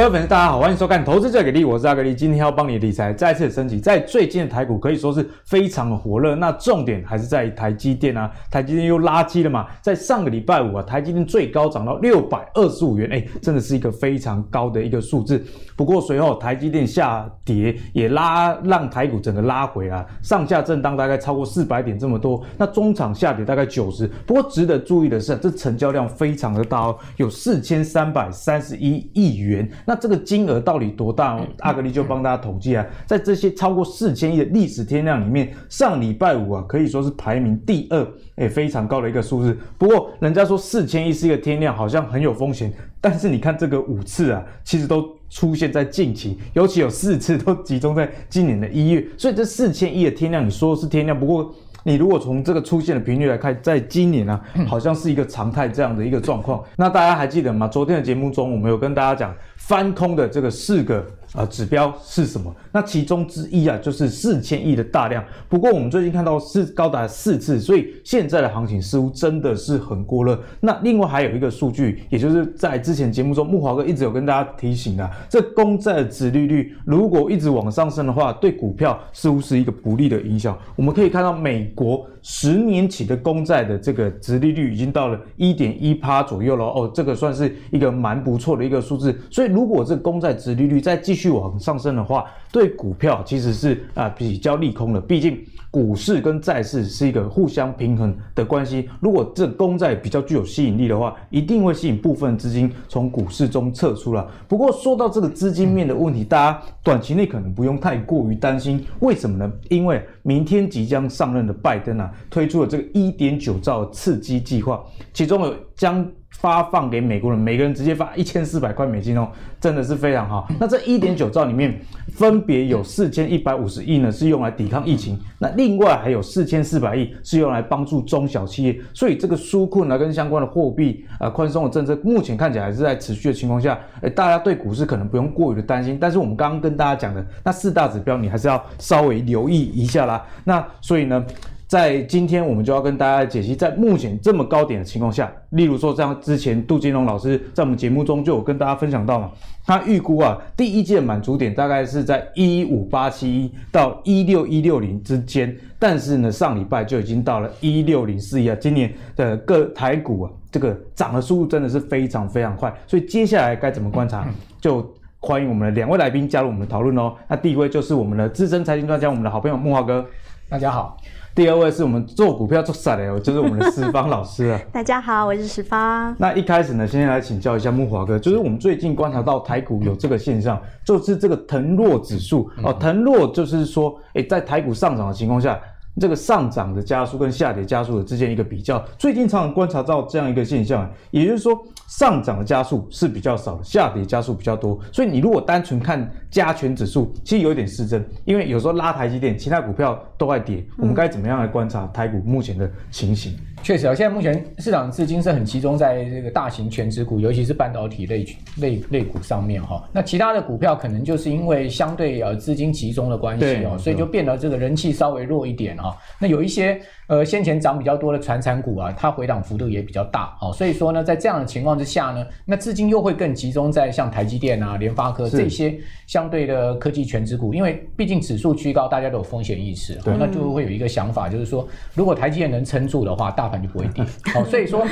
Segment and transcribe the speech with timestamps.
[0.00, 3.78] 各位粉丝，大家好，欢迎收看《投资最给力》，我是阿格力，今天要帮你理财再次升级。
[3.78, 15.44] 在最近的台股可以说是非常的火热，那重点还是在台积电啊，台积电又拉基了嘛，在上个礼拜五啊，台积电最高涨到六百二十五元，哎，真的是一个非常高的一个数字。
[15.76, 24.06] 不过随后台积电下跌，也拉让台股整个拉回来，上下震荡大概超过四百点这么多，那中场下跌大概九十。
[24.26, 29.70] 不过值得注意的是，这成交量非常的大哦，有四千三百三十一亿元。
[29.90, 31.44] 那这个金额到底多大？
[31.58, 39.58] 阿格力就帮大家统计啊，在这些超过四千亿的历史天量里面，上礼拜五啊可以说是排名第二，哎，非常高的一个数字。
[39.76, 42.72] 不过人家说四千亿是一个天量，好像很有风险。
[43.00, 49.04] 但是你看这个五次啊，其实都出现在近期，尤其有四次都集中在今年的一月。
[49.18, 51.52] 所以这四千亿的天量，你说是天量，不过。
[51.82, 56.62] 你如果从这个出现的频率来看，在今年啊，好像是一个常态这样的一个状况。
[56.76, 57.66] 那大家还记得吗？
[57.68, 61.04] 昨天的节目中，我们有跟大家讲翻空的这个四个。
[61.32, 62.54] 啊，指标是什么？
[62.72, 65.24] 那其中之一啊，就是四千亿的大量。
[65.48, 70.36] 不过我们最近看到是高达四次，所以现在的行情似乎真的是很过热。
[70.60, 80.58] 那另外还有一个数据，也就是在之前节目中，木华哥一直有跟大家提醒的，这公债的殖利率如果一直往上升的话，对股票似乎是一个不利的影响。
[80.74, 89.18] 我们可以看到，美国十年期的公债的这个殖利率已经到了一点一趴左右了哦，这个算是一个蛮不错的一个数字。
[89.30, 95.00] 所以如果这个公债殖利率再，继续往上升的话，对股票其实是啊比较利空的。
[95.00, 98.88] 毕竟股市跟债市是一个互相平衡的关系。
[99.00, 104.28] 如果这公债比较具有吸引力的话，一定会吸引部分资金从股市中撤出了。
[104.48, 108.84] 不过说到这个资金面的问题，大家短期内可能不用太过于担心。
[108.98, 109.52] 为什么呢？
[109.68, 116.06] 因为明天即将上任的拜登啊，推出了这个一点九兆刺激计划，其中有将。
[116.30, 119.28] 发放给美国人，每个人直接发一千四百块美金哦，
[119.60, 120.48] 真的是非常好。
[120.58, 121.78] 那这一点九兆里面，
[122.12, 128.80] 分别有四千一百五十亿呢是用来抵抗疫情，那另外还有四千四百亿是用来帮助中小企业。
[128.94, 135.98] 所以这个纾困啊跟相关的货币啊宽松的政策，目前看起来还是在持续的情况下，哎，大家对股市可能不用过于的担心。
[136.00, 140.24] 但是我们刚刚跟大家讲的那四大指标，你还是要稍微留意一下啦。
[140.44, 141.22] 那所以呢，
[141.70, 149.30] 在今天，我们就要跟大家解析，在目前这么高点的情况下，例如说，像之前杜金龙老师在我们节目中就有跟大家分享到嘛，
[149.64, 164.26] 他预估啊，第一季的满足点大概是在一五八七一到一六一六零之间，但是呢，上礼拜就已经到了一六零四一啊，今年的各台股啊，这个涨的速度真的是非常非常快，所以接下来该怎么观察，
[164.60, 164.84] 就
[165.20, 167.14] 欢迎我们的两位来宾加入我们的讨论哦。
[167.28, 170.04] 那第一位就是我们的资深财经专家，我们的好朋友木华哥，
[170.48, 170.96] 大家好。
[171.32, 174.60] 第二位是我们做股票做散的哦，就是我们的十方老师啊。
[174.72, 176.14] 大家好，我是十方。
[176.18, 185.58] 那一开始呢，先来请教一下木华哥，就是我们最近观察到台股有这个现象，就是这个腾落指数哦，腾落就是说，诶，在台股上涨的情况下。
[186.00, 194.80] 这个上涨的加速跟下跌加速的之间一个比较，最近常常观察到这样一个现象，也就是说上涨的加速是比较少的，下跌加速比较多。
[194.90, 200.64] 所以你如果单纯看加权指数，其实有点失真，因为有时候拉台积电，其他股票都在跌。
[200.78, 203.36] 我们该怎么样来观察台股目前的情形？
[203.62, 208.26] 确实啊，现在目前市场资金是很集中在这个大型全值股，尤其是半导体类
[208.56, 209.82] 类类股上面哈。
[209.92, 215.96] 那其他的股票可能就是因为相对呃资金集中的关系哦，所以就变得这个人气稍微弱一点哈。
[216.18, 216.80] 那有一些。
[217.10, 225.76] 呃，先前涨比较多的传产股啊，它回档幅度也比较大，哦，所以说呢，在这样的情况之下呢，那资金又会更集中在像台积电啊、联发科这些
[226.06, 234.02] 相对的科技全值股，因为毕竟指数居高，大家都有风险意识，对，那就会有一个想法，就是说，如果台积电能撑住的话，大盘就不会跌，
[234.32, 234.82] 好，所以说，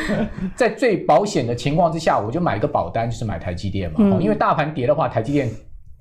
[0.55, 5.49] 在最保险的情况之下，我就买一个保单，就是买台积电嘛，因为大盘跌的话，台积电。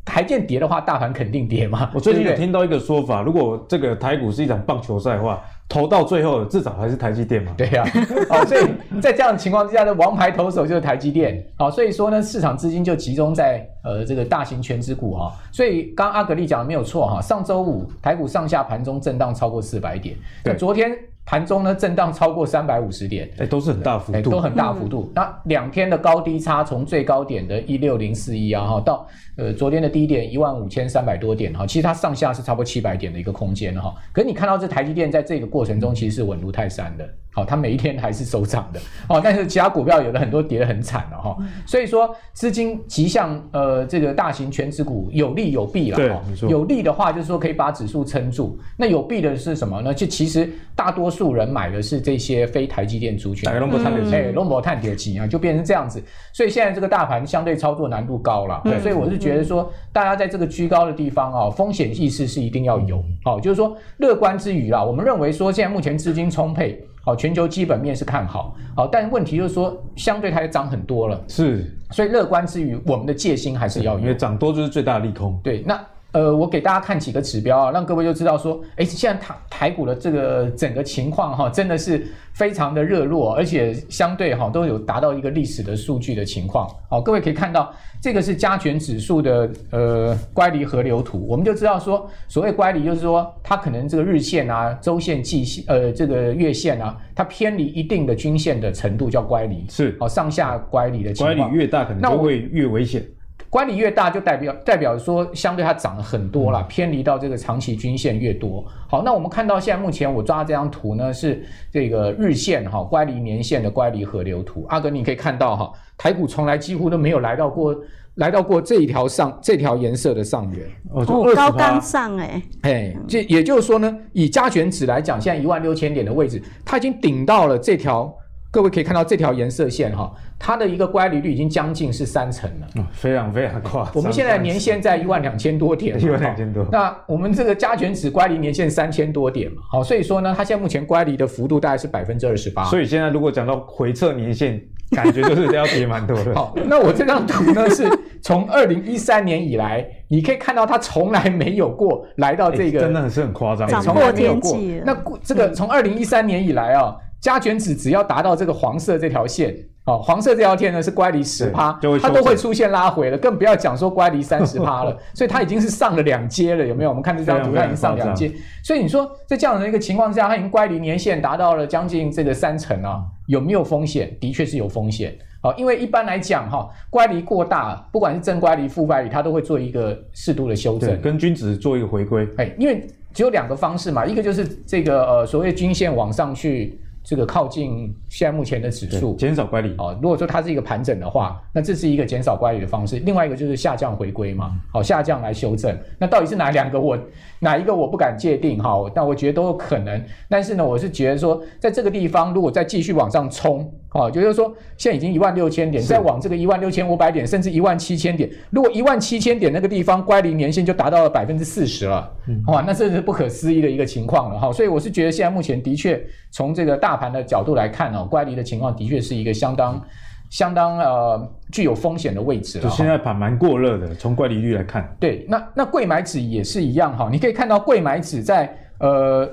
[0.10, 1.92] 台建跌的话，大盘肯定跌嘛。
[1.94, 7.52] 我最近有听到一个说法，如果这个台股是一场棒球赛的话，投到最后至少还是台积电嘛。
[7.58, 7.92] 对呀、啊，
[8.30, 8.62] 好，所以
[9.02, 11.46] 在这样的情况之下，的王牌投手就是台积电。
[11.58, 15.30] 好，所以说呢，市场资金就集中在呃这个大型全值股哈。
[15.52, 20.90] 所以刚阿格力讲的没有错哈，上周五台股上下盘中震荡超过四百点，对，昨天。
[21.28, 25.12] 盘中呢，震荡超过三百五十点，哎，都是很大幅度，都很大幅度。
[25.14, 33.94] 那两天的高低差，从最高点的一六零四一啊，哈，到呃昨天的低点一万五千三百多点哈，其实它上下是差不多七百点的一个空间哈。
[34.14, 37.06] 可是你看到这台积电在这个过程中，其实是稳如泰山的。
[37.38, 38.80] 好，它每一天还是收涨的。
[39.08, 41.38] 哦，但是其他股票有的很多跌得很惨了哈，
[41.68, 49.94] 所以说资金急向呃这个大型权值股有利有弊了哈，有利的话就是说可以把指数撑住，那有弊的是什么呢？
[49.94, 66.84] 就其实大多数人买的是这些非台积电族群，龙博探底哎，龙博探底期啊，就变成这样子，所以现在这个大盘相对操作难度高了，所以我是觉得说大家在这个居高的地方啊，风险意识是一定要有，好，就是说乐观之余啦，我们认为说现在目前资金充沛。
[67.08, 75.40] 好，全球基本面是看好，好，但问题就是说，相对它也涨很多了，是，所以乐观之余，我们的戒心还是要有，因为涨多就是最大的利空。
[75.42, 75.80] 对，那
[76.18, 82.08] 呃，我给大家看几个指标啊，让各位就知道说，哎，现在台台股的这个整个情况哈，真的是。
[82.38, 86.70] 非常的热络，而且相对哈都有达到一个历史的数据的情况。
[86.88, 101.36] 好，各位可以看到，这个是加权指数的呃乖离河流图，我们就知道说，所谓乖离就是说它可能这个日线啊、周线、季线呃这个月线啊，它偏离一定的均线的程度叫乖离，是好上下乖离的情况。
[101.36, 103.04] 乖离越大，可能就会越危险。
[103.50, 108.66] 乖离越大，就代表代表说相对它涨了很多了，偏离到这个长期均线越多。
[108.90, 114.66] 好，那我们看到现在目前我抓的这张图呢，是这个日线哈乖离年线的乖离河流图。
[114.70, 117.76] 阿哥，你可以看到哈，台股从来几乎都没有来到过
[118.16, 128.14] 来到过这一条上这条颜色的上缘哦，高刚上哎哎，这也就是说呢，以加权指来讲，现在一万六千点的位置，它已经顶到了这条。
[128.50, 133.92] 各位可以看到这条颜色线哈，它的一个乖离率已经将近是三成了，哦、非常非常夸张。
[133.94, 136.66] 我们现在年限在一万两千多点，一万两千多。
[136.72, 142.64] 那我们这个加权指乖离年线三千多点嘛，好，所以说呢，它现在目前乖离的幅度大概是百分之二十八。
[142.64, 144.60] 所以现在如果讲到回撤年限，
[144.92, 146.34] 感觉就是要跌蛮多的。
[146.36, 147.86] 好，那我这张图呢是
[148.22, 154.58] 从二零一三年以来，你可以看到它从来没有过来到这个，真的是很夸张，从来没有过。
[154.86, 156.96] 那这个从二零一三年以来啊。
[157.20, 159.56] 加权指只要达到这个黄色这条线，
[159.86, 164.96] 哦，黄色这条线呢是乖离十趴，它都会出现拉回了，更不要讲说乖离三十趴了。
[165.16, 166.90] 所以它已经是上了两阶了，有没有？
[166.90, 168.32] 我们看这张图，它已经上两阶。
[168.64, 174.16] 所以你说在这样的一个情况下，它已经乖离年限达到了将近这个三成啊，有没有风险？
[174.22, 175.18] 的确是有风险。
[175.42, 182.28] 好，因为一般来讲哈，乖离过大，不管是正乖离、负乖离，它都会做一个适度的修正，跟均值做一个回归。
[182.38, 186.80] 哎，因为只有两个方式嘛，一个就是这个呃所谓均线往上去。
[187.08, 189.98] 这个靠近现在目前的指数，减少乖离哦。
[190.02, 192.98] 如果说它是一个盘整的话，那这是一个减少乖离的方式。
[192.98, 195.74] 另外一个就是下降回归嘛，好，下降来修正。
[195.98, 196.78] 那到底是哪两个？
[196.78, 197.00] 我
[197.40, 200.04] 哪一个我不敢界定哈，但我觉得都有可能。
[200.28, 203.72] 但是呢，我是觉得说，在这个地方如果再继续往上冲。
[203.94, 208.30] 哦，就是说，现在已经一万六千点，再往这个一万六千五百点，甚至一万七千点。
[208.52, 214.52] 如果一万七千点那个地方乖离年限就达到了百分之四十了，嗯，哇，那这是不可思议的一个情况了哈。
[214.52, 216.00] 所以我是觉得现在目前的确
[216.30, 219.82] 从这个大盘的角度来看哦，乖离的情况的确是一个相当
[220.30, 222.64] 相当呃具有风险的位置了。
[222.64, 224.96] 就现在盘蛮过热的，从乖离率来看。
[225.00, 229.30] 对，那那贵买指也是一样哈，你可以看到贵买指在呃。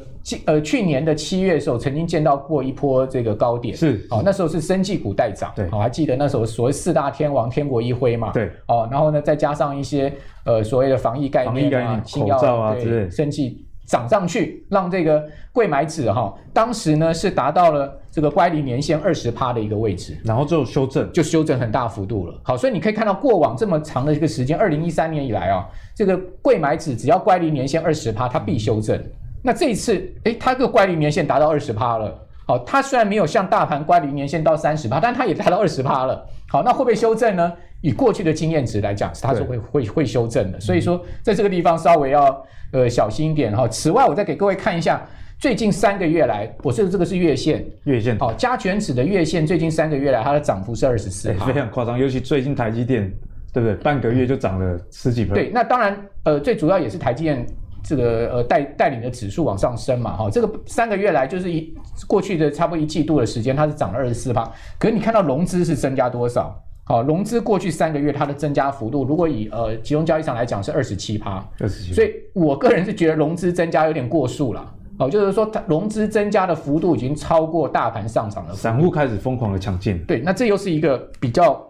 [0.46, 10.10] 呃，去年的七月的时候，曾经见到过一波这个高点，是，哦，那时候是生技股带涨，对，我还记得那时候所谓四大天王天国一辉嘛，对，哦，然后呢，再加上一些
[10.46, 22.34] 呃所谓的防疫概念啊，新药口罩啊对之类，生技涨上去，让这个柜买指哈、哦，当时呢是达到了这个乖离年线二十趴的一个位置，然后就修正，就修正很大幅度了。
[22.42, 25.64] 好，所以你可以看到过往这么长的一个时间，二零一三年以来啊、哦，
[25.94, 28.96] 这个柜买指只要乖离年线二十趴，它必修正。
[28.96, 29.12] 嗯
[29.46, 32.18] 那这一次，诶，它这个乖离年线达到二十趴了。
[32.46, 36.26] 好，它虽然没有像大盘乖离年线到三十趴，但它也达到二十趴了。
[36.48, 37.52] 好，那会不会修正呢？
[37.84, 40.58] 以过去的经验值来讲，它是会会会修正的。
[40.58, 43.68] 所以说，在这个地方稍微要呃小心一点哈。
[43.68, 45.06] 此外，我再给各位看一下
[45.38, 51.98] 最近三个月来，我说的这个是月线，月线好，加权指的月线最近三个月来它的涨幅是二十四，非常夸张。
[51.98, 53.12] 尤其最近台积电，
[53.52, 53.74] 对不对？
[53.82, 55.34] 半个月就涨了十几倍。
[55.34, 57.46] 对，那当然，呃，最主要也是台积电。
[57.86, 61.70] 这个呃带带领的指数往上升嘛，哈，这个三个月来就是一
[62.08, 64.50] 过去的差不多一季度的时间，它是涨了二十四趴。
[64.78, 66.58] 可是你看到融资是增加多少？
[66.84, 71.92] 好，融资过去三个月它的增加幅度，如果以呃集中交易场来讲是二十七趴，二十七。
[71.92, 79.98] 所以我个人是觉得融资增加有点过速了，哦，就是说它融资增加的幅度已经超过大盘上涨了，散户开始疯狂的抢进。
[80.04, 81.60] 对，那这又是一个比较。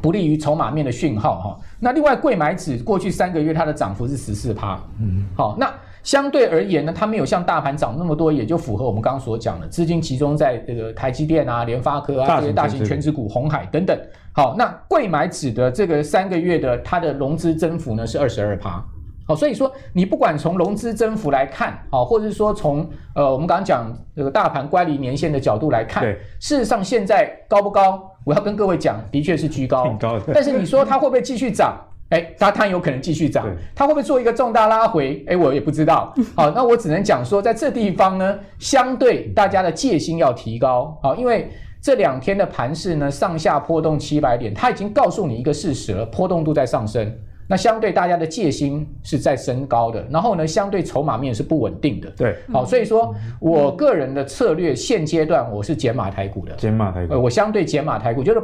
[0.00, 1.60] 不利于筹码面的讯号哈。
[1.78, 4.80] 那另外，柜买指过去三个月它的涨幅是十四趴。
[4.98, 5.70] 嗯，好，那
[6.02, 13.94] 相对而言呢，它没有像大盘涨那么多，也就符合我们刚刚所讲的资金集中在这个台积电啊、联发科啊这些大型权值股、红海等等。
[14.34, 18.82] 好，那贵买指的这个三个月的它的融资增幅呢是二十二趴。
[19.24, 28.02] 好，所以说你不管从融资增幅来看，好，或者是说从呃我们刚刚讲这个大盘乖离年限的角度来看，对，事实上现在高不高？
[28.24, 30.32] 我要跟各位讲，的确是居高，挺高的。
[30.32, 31.76] 但是你说它会不会继续涨？
[32.08, 35.24] 哎，它它有可能继续涨，它会不会做一个重大拉回？
[35.28, 36.12] 哎，我也不知道。
[36.36, 40.98] 好，那我只能讲说，在这地方呢，相对大家的戒心要提高。
[41.02, 41.50] 好，因为
[41.82, 47.12] 这两天的盘势呢，上下波动七百点，它已经告诉你一个事实了，波动度在上升。
[47.48, 52.08] 那相对大家的戒心是在升高的，然后呢，相对筹码面是不稳定的。
[52.10, 58.40] 对，好，所以说我个人的策略现阶段我是减码台股的，减码台股，呃，我相对减码台股，就是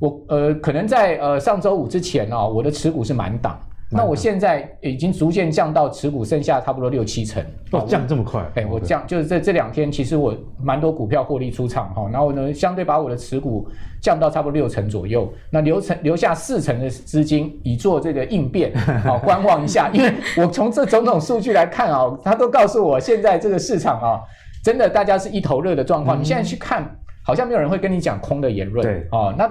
[0.00, 3.56] 我呃，可能在呃上周五之前啊，我的持股是满档。
[3.92, 8.40] 那我现在已经逐渐降到持股剩下差不多六七成，哦，降这么快？
[8.54, 10.32] 哎，我降就是这这两天，其实我
[10.62, 13.68] 蛮多股票获利出场哈，然后呢，相对把我的持股
[14.00, 24.20] 降到差不多六成左右，那留成留下四成的资金以做这个应变， 好观望一下，因为我从这种种数据来看啊，他都告诉我现在这个市场啊，
[24.62, 26.88] 真的大家是一头热的状况，你现在去看，
[27.24, 29.06] 好像没有人会跟你讲空的言论，对。
[29.10, 29.50] 啊，那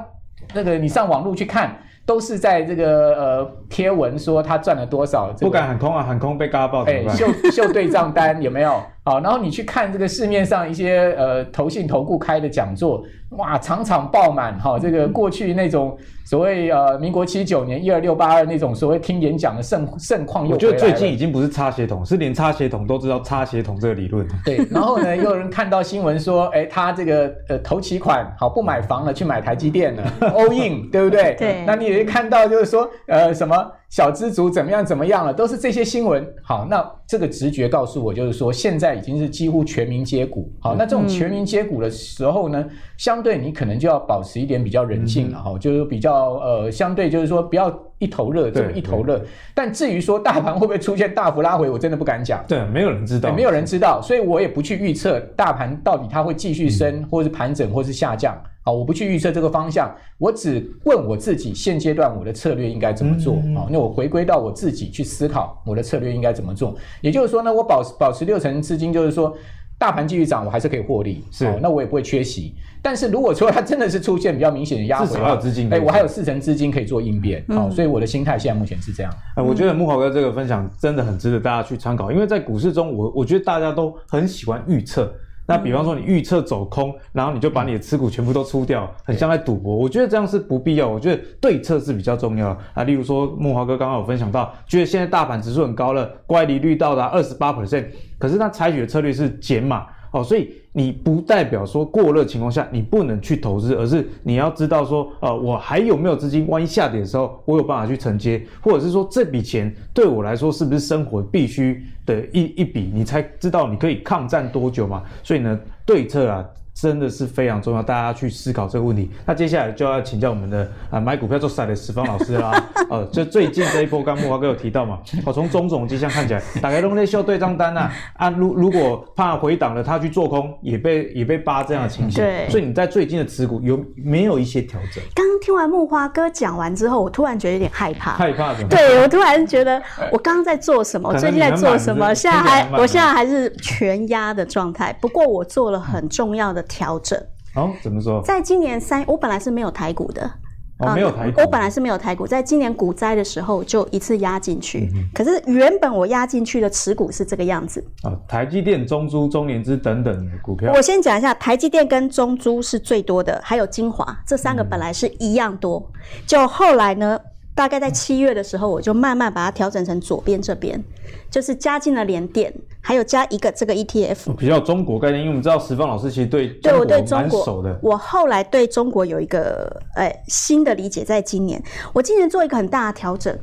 [0.53, 1.77] 那个你上网络去看。
[2.05, 6.81] 都是在这个呃贴文说他赚了多少，不敢喊空啊，喊空被嘎爆。
[6.85, 8.81] 哎，秀秀对账单有没有？
[9.03, 14.77] 好，然后你去看这个市面上一些呃投信投顾开的讲座，哇，场场爆满哈。
[14.77, 24.27] 这个过去那种所谓呃民国七九年一二六八二那种所谓听演讲的盛盛况又，我觉得最近已经不是擦鞋桶，是连擦鞋桶都知道擦鞋桶这个理论。
[24.45, 30.03] 对，然后呢，又有人看到新闻说，哎，他这个呃投期款好不买房了，去买台积电了，
[30.35, 31.35] all in，对不对？
[31.39, 33.71] 对，那你也看到就是说呃什么。
[33.89, 35.33] 小知足怎么样怎么样了？
[35.33, 36.25] 都是这些新闻。
[36.43, 40.51] 好，那这个直觉告诉我，就是说现在已经是几乎全民皆股。
[40.59, 42.63] 好，那这种全民皆股的时候呢，
[42.97, 49.19] 相对你可能就要保持一点比较人性了哈，就是比较呃，相对就是说不要一头热这么一头热。
[49.55, 52.45] 但至于说大盘会不会出现大幅拉回，我真的不敢讲。
[52.47, 58.39] 对，没有人知道，没有人知道，所以我也不去预测大盘到底它会继续升，或是盘整，或是下降。
[58.61, 63.35] 好，我不去预测这个方向，我只问我自己现阶段我的策略应该怎么做。
[63.55, 66.75] 好，那我回归到我自己去思考我的策略应该怎么做。
[67.01, 69.35] 也就是说呢，我保保持六成资金，就是说
[69.77, 71.23] 大盘继续涨，我还是可以获利。
[71.31, 72.53] 是，那我也不会缺席。
[72.81, 77.43] 但是如果说它真的是出现比较明显的压回，至少还有资金，哎，我还有四成资金可以做应变。
[77.47, 79.11] 好，所以我的心态现在目前是这样。
[79.35, 85.11] 哎，我觉得木华哥这个分享真的很值得大家去参考，因为在股市中，我我觉得大家都很喜欢预测。
[85.49, 89.75] 那比方说你预测走空，然后你就把你的持股全部都出掉，很像在赌博。
[89.75, 92.83] 我觉得这样是不必要，我觉得对策是比较重要啊。
[92.83, 97.87] 例如说木华哥刚刚有分享到，觉得现在大盘指数很高了，乖离率到达二十八 percent，
[98.19, 99.87] 可是他采取的策略是减码。
[100.11, 106.47] 哦，所以你不代表说过热情况下你不能去投资，而是你要知道说，呃，我还有没有资金？
[106.47, 112.89] 万一下跌的时候，我有办法去承接，或者是说这笔钱对我来说是不是生活必须的一一笔？
[112.93, 115.03] 你才知道你可以抗战多久嘛。
[115.21, 116.45] 所以呢，对策啊。
[116.81, 119.11] 真的是非常重要，大家去思考这个问题。
[119.25, 122.63] 那接下来就要请教我们的啊买股票做赛的十方老师啦。
[122.89, 127.91] 呃， 就最近这一波，刚木华哥有提到嘛，哦，从种种迹象看起来，大概都在秀对账单呐。
[128.13, 132.23] 啊，如如果怕回档了，他去做空，也被也被扒这样的情形。
[132.23, 132.47] 对。
[132.49, 135.03] 所以你在最近的持股有没有一些调整？
[135.13, 138.11] 刚刚听完木花哥讲完之后，我突然觉得有点害怕。
[138.13, 138.69] 害怕什么？
[138.69, 139.81] 对，我突然觉得
[140.13, 141.09] 我刚刚在做什么？
[141.09, 142.13] 我最近在做什么？
[142.15, 144.93] 现在还我现在还是全压的状态。
[145.01, 146.63] 不过我做了很重要的。
[146.69, 147.19] 调整
[147.55, 147.73] 哦？
[147.83, 148.21] 怎么说？
[148.21, 150.31] 在今年三，我本来是没有台股的，
[150.77, 160.71] 哦，没有台股，我本来是没有台股，在今年股灾的时候就一次压进去，嗯、可是原本我压进去的持股是这个样子啊，台积电、中租、中联资等等的股票。
[160.73, 167.19] 我先讲一下，台积电跟中租是最多的，还有精华，这三个本来是一样多，嗯、就后来呢？
[167.59, 170.81] 大概在七月的时候，我就慢慢把它调整成左边这边，
[171.29, 177.77] 就是加进了联电，还有加一个这个 ETF，比较中国概念，因为我们知道石方老师其实对中国蛮熟的。
[177.83, 181.61] 我后来对中国有一个哎新的理解，在今年，
[181.91, 183.37] 我今年做一个很大的调整，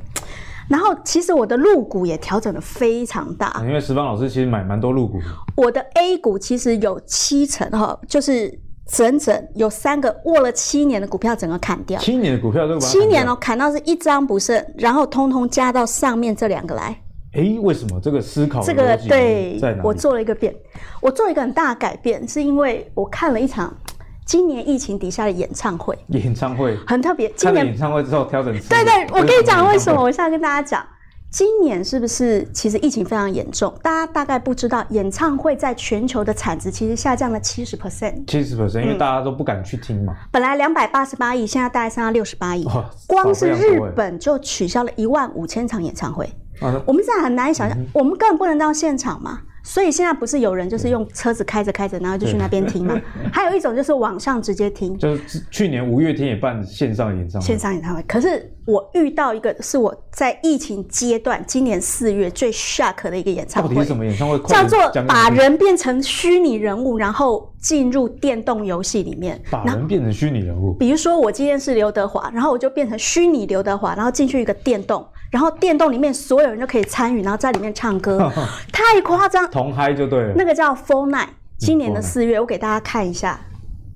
[0.71, 5.21] 然后其实我的入股也调整的非常大，因为石方老师其实买蛮多入股，
[5.59, 8.61] 我的 A 股其实有七成哈，就是。
[8.87, 11.99] 整整有三个握了七年的股票，整个砍掉。
[12.01, 16.97] 七年的股票都七年哦，砍到是一张不剩，然后通通加到上面这两个来。
[17.33, 18.63] 哎，为什么这个思考？
[18.63, 20.55] 这个对，我做了一个变，
[21.03, 23.77] 我做了一个很大的改变，是因为我看了一场
[24.25, 25.99] 今年疫情底下的演唱会。
[26.09, 28.57] 演唱会很特别，今年演唱会之后调整。
[28.69, 30.87] 对对，我跟你讲为什么，我现在跟大家讲。
[31.31, 33.75] 今年是不是其实疫情非常严重？
[33.83, 38.25] 大家大概不知道，演唱会在全球的产值其实下降了七十 percent。
[38.27, 40.15] 七十 percent，因为大家都不敢去听嘛。
[40.31, 42.67] 本来两百八十八亿，现在大概剩下六十八亿。
[43.07, 46.25] 光是日本就取消了一万五千场演唱会。
[46.61, 49.41] 啊、我们现在很难以想象，嗯、我们根本不能到现场嘛。
[49.63, 52.99] 所以现在不是有人就是用车子开着开着，然后就去那边听嘛？
[53.31, 54.97] 还有一种就是网上直接听。
[54.97, 57.47] 就是去年五月天也办线上演唱会。
[57.47, 63.69] 线上演唱会，可是我遇到一个是我在疫情阶段，今年四月最 shock 的一个演唱会。
[63.69, 64.37] 到底是什么演唱会？
[64.41, 69.41] 叫做把人变成虚拟人物，然后进入电动游戏里面。
[69.53, 70.73] 把人变成虚拟人物。
[70.75, 75.07] 比如说我今天是刘德华，然后我就变成虚拟刘德华，然后进去一个电动。
[75.31, 78.19] 然后电动里面所有人都可以参与，然后在里面唱歌，
[78.73, 80.35] 太夸张，同嗨就对了。
[80.37, 83.39] 那个叫 Fortnite，今年的四月，我给大家看一下，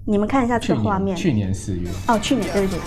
[0.04, 1.16] 你们看一下这个画面。
[1.16, 1.88] 去年四月。
[2.06, 2.80] 哦，去年对不对？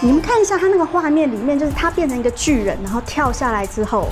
[0.00, 4.08] 你们看一下他那个画面里面，就是他变成一个巨人，然后跳下来之后，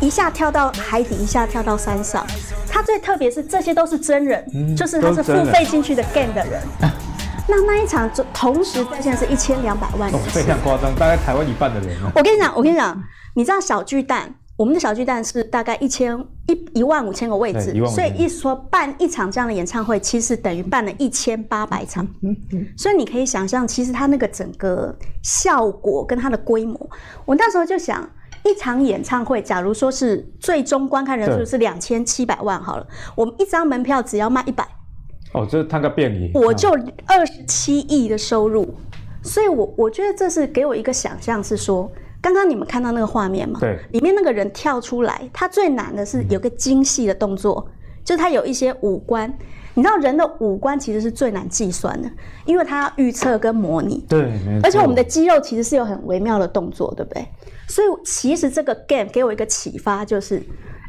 [0.00, 2.26] 一下跳到海底，一下跳到山上。
[2.68, 6.62] 他最特别是这些都是真人，嗯、就是他是付费进去的 game 的人。
[7.46, 11.96] 那那一场就同时在线是一千两百万人，非常夸张，大概台湾一半的人。
[12.14, 13.00] 我跟你讲，我跟你讲，
[13.34, 22.06] 你知道小巨蛋，我们的小巨蛋是大概一千一一万五千个位置，所以一说办一场这样的演唱会，其实等于办了一千八百场。
[22.76, 26.88] 所以你可以想象，其实它那个整个效果跟它的规模，
[27.24, 28.08] 我那时候就想，
[28.44, 34.64] 一场演唱会，假如说是最终观看人数是两千七百万好了，我们一张门票只要卖一百。
[35.32, 36.70] 哦，这他个便宜，我就
[37.06, 38.72] 二十七亿的收入，
[39.20, 41.90] 所以我我觉得这是给我一个想象，是说，
[42.24, 49.30] 刚刚你们看到那个画面嘛，对，里面那个人跳出来，他最难的是有个精细的动作，嗯、就是他有一些五官，
[49.74, 52.10] 你知道人的五官其实是最难计算的，
[52.46, 57.26] 因为他要预测跟模拟，对，而且我们的肌肉其实是有很微妙的动作，对不对？
[57.68, 60.42] 所以其实这个 game 给我一个启发，就是。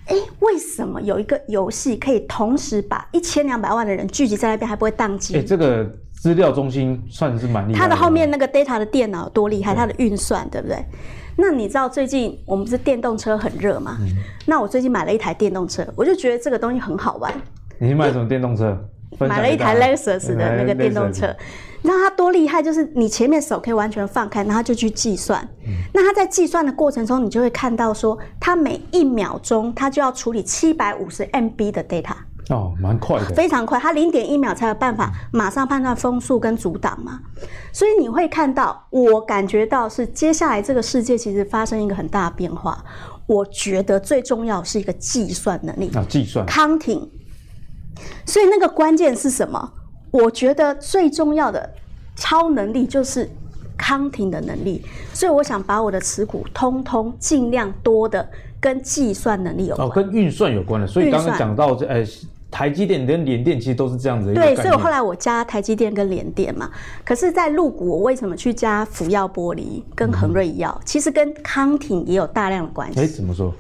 [0.08, 5.36] 哎，为什么有一个游戏可以同时把一千两百万的人聚集在那边，还不会宕机？
[5.36, 5.84] 哎，这个
[6.22, 7.80] 资料中心算是蛮厉害的。
[7.80, 10.78] 它的后面那个 data 的电脑多厉害，它的运算对不对？
[11.38, 13.98] 那你知道最近我们不是电动车很热吗？
[14.00, 14.08] 嗯、
[14.46, 17.34] 那我最近买了一台电动车，我就觉得这个东西很好玩。
[17.78, 18.78] 你买什么电动车？
[19.20, 21.34] 买了一台 Lexus 的那个电动车。
[21.82, 25.40] 那它多厉害，就是你前面手可以完全放开，然后就去计算。
[25.66, 32.16] 嗯、那它在计算的过程中，你就会看到说，它每一秒钟它就要处理七百五十 MB 的 data。
[32.50, 33.26] 哦，蛮快的。
[33.34, 37.20] 非常快，它零点一秒才有办法马上判断风速跟阻挡嘛。
[37.74, 42.84] 所以你会看到，我感觉到是接下来这个世界其实发生一个很大的变化。
[43.28, 45.90] 我觉得最重要是一个计算能力。
[45.96, 46.46] 啊，计算。
[46.46, 47.10] Counting。
[48.26, 49.72] 所以那个关键是什么？
[50.12, 51.70] 我觉得最重要的
[52.16, 53.30] 超能力就是
[53.78, 58.26] counting 的能力，所以我想把我的持股通通尽量多的
[58.62, 60.88] 跟计算能力有关，哦，跟运算有关的。
[60.88, 62.06] 所以刚刚讲到这，呃，
[62.52, 64.34] 台积电跟联电其实都是这样子。
[64.34, 66.70] 对，所以我后来我加台积电跟联电嘛。
[67.04, 70.74] 可是，在陆股我为什么去加福耀玻璃跟恒瑞医药？
[70.80, 73.00] 嗯、其实跟 counting 也有大量的关系。
[73.00, 73.54] 哎，怎么说？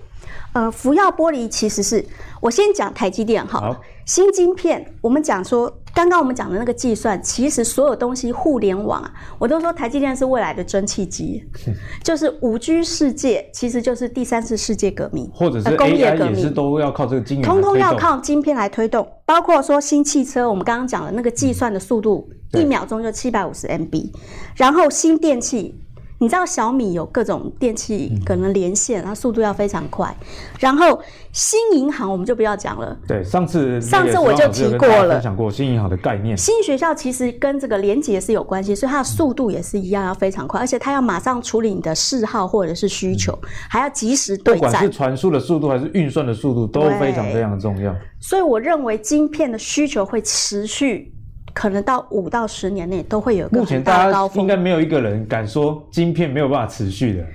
[0.54, 2.04] 呃，福耀玻璃其实是
[2.40, 5.82] 我先讲台积电哈，好新晶片，我们讲说。
[5.96, 11.42] 刚刚我们讲的那个计算，其实所有东西互联网啊，我都说台积电是未来的蒸汽机，
[12.04, 19.08] 就是五 G 世界，其实就是第三次世界革命，或者是工业革命，也是都要靠这个通通要靠晶片来推动。
[19.26, 24.12] 包括说新汽车，我们刚刚讲的那个计算的速度，一秒钟就七百五十 MB，
[24.58, 25.80] 然后新电器。
[26.26, 30.12] 你知道小米有各种电器可能连线，它速度要非常快。
[30.60, 31.00] 然后
[31.32, 32.98] 新银行我们就不要讲了。
[33.08, 36.36] 对，上次上次我就提过了，分享过新银行的概念。
[36.36, 43.38] 新学校其实跟这个连接是有关系，所以它的速度也是一样，要非常快，而且它要马上处理你的嗜好或者是需求，
[43.70, 44.64] 还要及时对战。
[44.64, 47.96] 不管是传输的速度还是运算的速度，都非常非常重要。
[48.20, 51.15] 所以我认为晶片的需求会持续。
[51.56, 54.36] 可能到五到十年内都会有个很大的高峰。
[54.36, 57.26] 目前大家应该没有一个人敢说晶片没有办法持续的。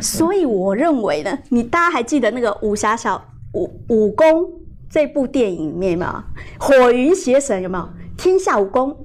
[0.00, 3.20] 所以我认为呢，你大家还记得那个武侠小
[3.54, 4.48] 武武功
[4.88, 6.12] 这部电影里面有没有？
[6.58, 7.88] 火云邪神有没有？
[8.16, 8.96] 天下武功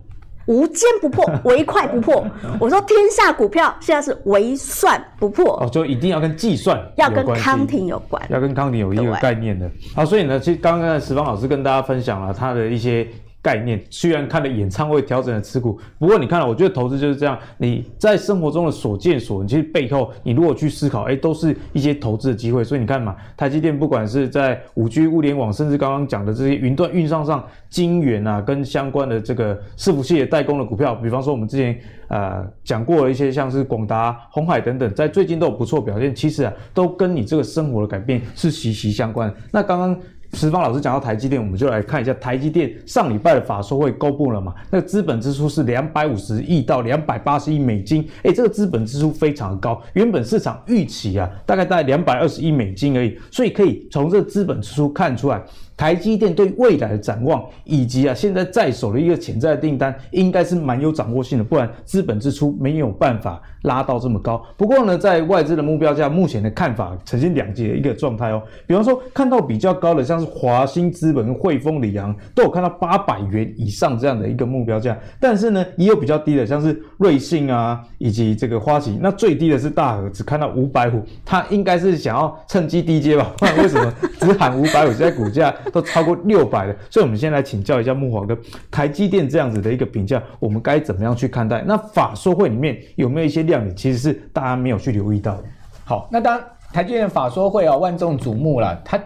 [0.46, 2.24] 无坚不破， 唯快不破。
[2.60, 5.60] 我说天下股票现在是唯算不破。
[5.64, 9.68] 哦，就一定要跟计算要跟 counting 有关，要跟 counting 有一个概念的。
[9.96, 13.08] 好，所以呢，其实刚刚石方老师跟大家分享了他的一些。
[13.46, 17.38] 概念虽然看了演唱会调整了持股，不过你看了，我觉得投资就是这样。
[17.60, 22.64] 你在生活中的所见所闻，其实背后你如果去思考，哎，都是一些投资的机会。
[22.64, 36.16] 所以你看嘛，台积电不管是在五 G 物联网，甚至刚刚讲的这些云端运算上，晶圆啊，跟相关的这个伺服器的代工的股票，比方说我们之前呃讲过了一些，像是广达、红海等等，在最近都有不错表现。
[36.16, 39.32] 其实啊，都跟你这个生活的改变是息息相关。
[39.52, 39.96] 那刚刚。
[40.36, 44.54] 十方老师讲到台积电，我们就来看一下台积电上礼拜的法说会公布了嘛？
[44.70, 55.42] 那个资本支出是两百五十亿到两百八十亿美金，哎，这个资本支出非常的高，原本市场预期啊，大概在两百二十亿美金而已，所以可以从这资本支出看出来。
[55.78, 64.42] 台积电对未来的展望，以及啊现在在手的一个潜在的订单，应该是蛮有掌握性的，不然资本支出没有办法拉到这么高。
[64.56, 68.42] 不过呢，在外资的目标价目前的看法呈现两极的一个状态哦。
[68.66, 74.98] 比方说，看到比较高的，像是华兴资本、汇丰、里昂，都有看到八百元以上这样的一个目标价。
[75.20, 78.98] 但是呢，也有比较低的，像是瑞信啊，以及这个花旗。
[79.02, 83.32] 那最低的是大和，只看到五百五，他应该是想要趁机低接吧？
[83.38, 84.88] 不然为什么只喊五百五？
[84.88, 85.54] 现在股价？
[85.72, 88.38] 都超过六百了，所以我们先来请教一下木华哥，
[88.72, 91.62] 台积电这样子的一个评价，我们该怎么样去看待？
[91.68, 95.38] 那法说会里面有没有一些亮点，其实是大家没有去留意到？
[95.84, 98.82] 好，那当台积电法说会啊，万众瞩目了。
[98.84, 99.00] 它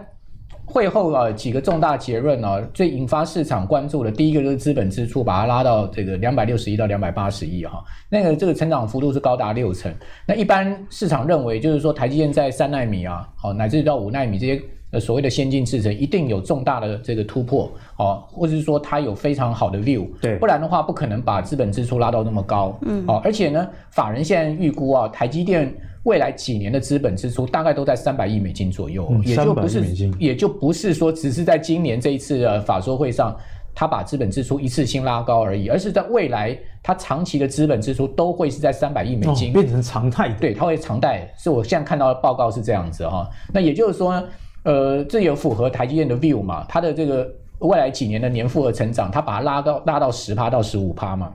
[0.70, 9.92] 会后啊几个重大结论啊，最引发市场关注的，第一个就是资本支出把它拉到这个两百六十亿到两百八十亿哈，那个这个成长幅度是高达六成。
[10.26, 14.62] 那一般市场认为，就是说台积电在三纳米啊，好乃至到五纳米这些。
[14.92, 25.72] 呃，所谓的先进制程一定有重大的这个突破哦，或者是说它有非常好的 view，对，不然的话不可能把资本支出拉到那么高，嗯，哦，而且呢，法人现在预估啊，台积电
[26.04, 29.84] 未来几年的资本支出大概都在三百亿美金左右，嗯、也就不是，
[30.18, 33.36] 也就不是说只是在今年这一次的法说会上，
[33.74, 44.26] 他把资本支出一次性拉高而已，而是在未来他长期的资本支出都会是在三百亿美金，哦，变成常态，对，它会常态，是我现在看到的报告是这样子哈，那也就是说呢。
[44.62, 46.66] 呃，这也符合台积电的 view 嘛？
[46.68, 47.26] 它的这个
[47.60, 51.32] 未来几年的年复合成长，它把它拉到拉到十趴到十五趴嘛。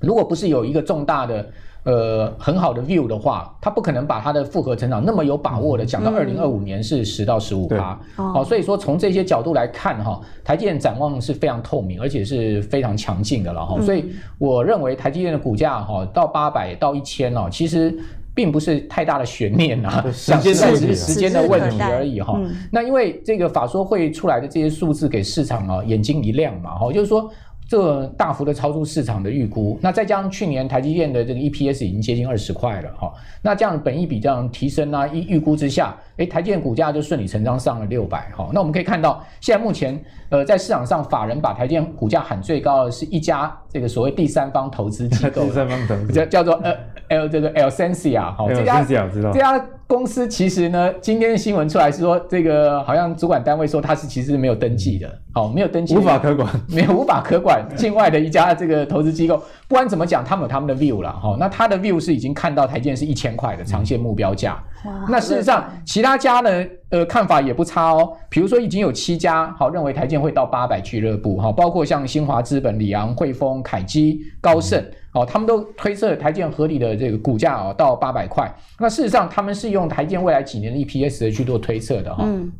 [0.00, 1.48] 如果不是有一个重大的
[1.86, 7.98] 呃很好的 view 的话，他不可能把他的复合成长那么有把握的讲到二零二五年是十到十五趴。
[8.14, 13.80] 好，所以说从这些角度来看哈，台积电展望是非常透明，而且是非常强劲的了哈。
[13.80, 17.98] 所以我认为台积电的股价哈到八百到一千哦，其实。
[18.36, 22.34] 并不是太大的悬念啊， 时间只是时间的问题而已哈。
[22.36, 27.30] 嗯、那因为这个法说会出来的这些数字给市场啊眼睛一亮嘛哈，就是说
[27.68, 29.78] 这大幅的超出市场的预估。
[29.82, 38.48] 那再加上去年台积电的这个 EPS 已经接近二十块了哈，那这样本益比这样提升啊，预预估之下，诶，台积电股价就顺理成章上了六百哈。
[38.52, 46.74] 那我们可以看到，现在目前呃在市场上，法人把台积电股价喊最高的是一家这个所谓第三方投资机构， 第三方投资叫叫做呃。
[47.08, 74.80] L 这个 Alcensia 好，这家这家公司其实呢，今天的新闻出来是说，这个好像主管单位说他是其实是没有登记的，好，没有登记，无法可管， 没有无法可管，境外的一家这个投资机构，不管怎么讲，他们有他们的 view 了，哈，那他的 view 是已经看到台建是一千块的长线目标价，哇，那事实上其他家呢，呃，看法也不差哦，比如说已经有七家好认为台积电会到八百俱乐部，哈，包括像新华资本、里昂、汇丰、凯基、高盛。
[74.80, 78.54] 嗯哦，他们都推测台积电合理的这个股价哦到八百块。
[78.78, 82.52] 那事实上，他们是用台积电未来几年的 EPS 去做推测的哈，嗯，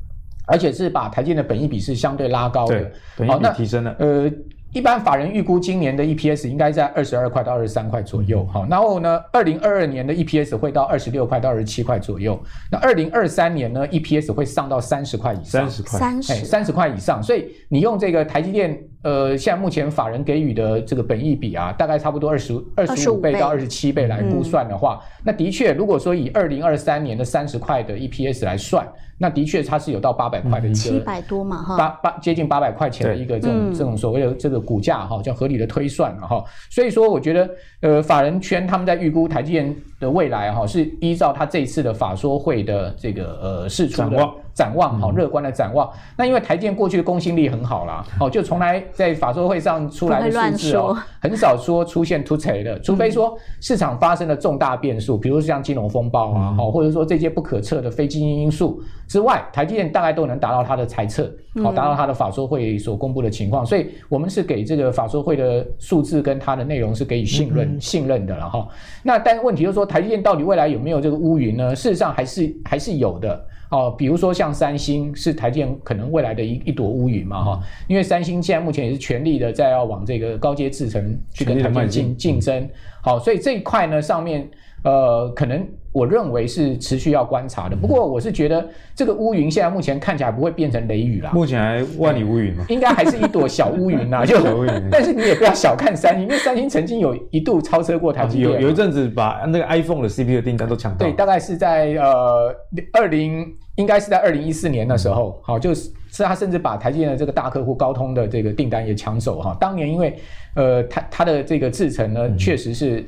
[0.46, 4.30] 而且是把台积电的本益比是相对拉高的，对，本益比提升了，呃。
[4.72, 12.38] 一般法人预估今年的 EPS 应该在二十二块到二十三块左右，好，然后呢，二零二二年的 EPS 会到二十六块到二十七块左右，
[12.70, 28.84] 那二零二三年呢，EPS 会上到三十块以上，三十块，三十，三十块以上，所以你用这个台积电，呃，现在目前法人给予的这个本益比啊，大概差不多二十二十五倍到二十七倍来估算的话，嗯、那的确，如果说以二零二三年的三十块的 EPS 来算。
[29.18, 36.44] 那的确，它是有到八百块的一个七百多嘛哈，八八接近八百块钱的一个这种这种所谓的这个股价哈，叫合理的推算了哈。
[36.70, 37.48] 所以说，我觉得
[37.80, 45.88] 呃，法人圈他们在预估台积电的未来哈，是依照他这一次的法说会的这个呃释出的展望好乐观的展望。
[46.16, 58.82] 那因为台积电过去的公信力很好啦， 哦，就从来在法说会上出来的数字哦， 很少说出现突锤的，除非说市场发生了重大变数，比如像金融风暴啊，好，或者说这些不可测的非经济因素。
[59.06, 61.30] 之外，台积电大概都能达到它的猜测，
[61.62, 68.66] 好，达到它的法说会所公布的情况，所以我们是给这个法说会的数字跟它的内容是给予信任、信任的了哈。
[69.04, 71.76] 那但问题就是说，台积电到底未来有没有这个乌云呢？
[71.76, 73.94] 事实上还是还是有的哦。
[73.96, 82.68] 比如说像三星是台积电可能未来的一一朵乌云嘛哈，因为三星现在目前也是全力的在要往这个高阶制程去跟台积电竞竞争，
[83.00, 84.48] 好，所以这一块呢上面。
[84.86, 87.74] 呃，可能我认为是持续要观察的。
[87.74, 94.22] 不过我是觉得这个乌云现在目前看起来不会变成雷雨啦，目前还万里无云嘛， 应该还是一朵小乌云呐。
[94.24, 100.98] 就小乌云， 但是你也不要小看三星，因为三星曾经有一度超车过台积电，有有一阵子把那个 iPhone 的 CPU 订单都抢到。
[101.04, 102.54] 对，大概是在呃
[102.92, 103.44] 二零，
[103.74, 109.56] 应该是在二零一四年的时候，好，就是是他甚至把台积电的这个大客户高通的这个订单也抢走哈。
[109.58, 110.16] 当年因为
[110.54, 113.04] 呃，他他的这个制程呢，确实是。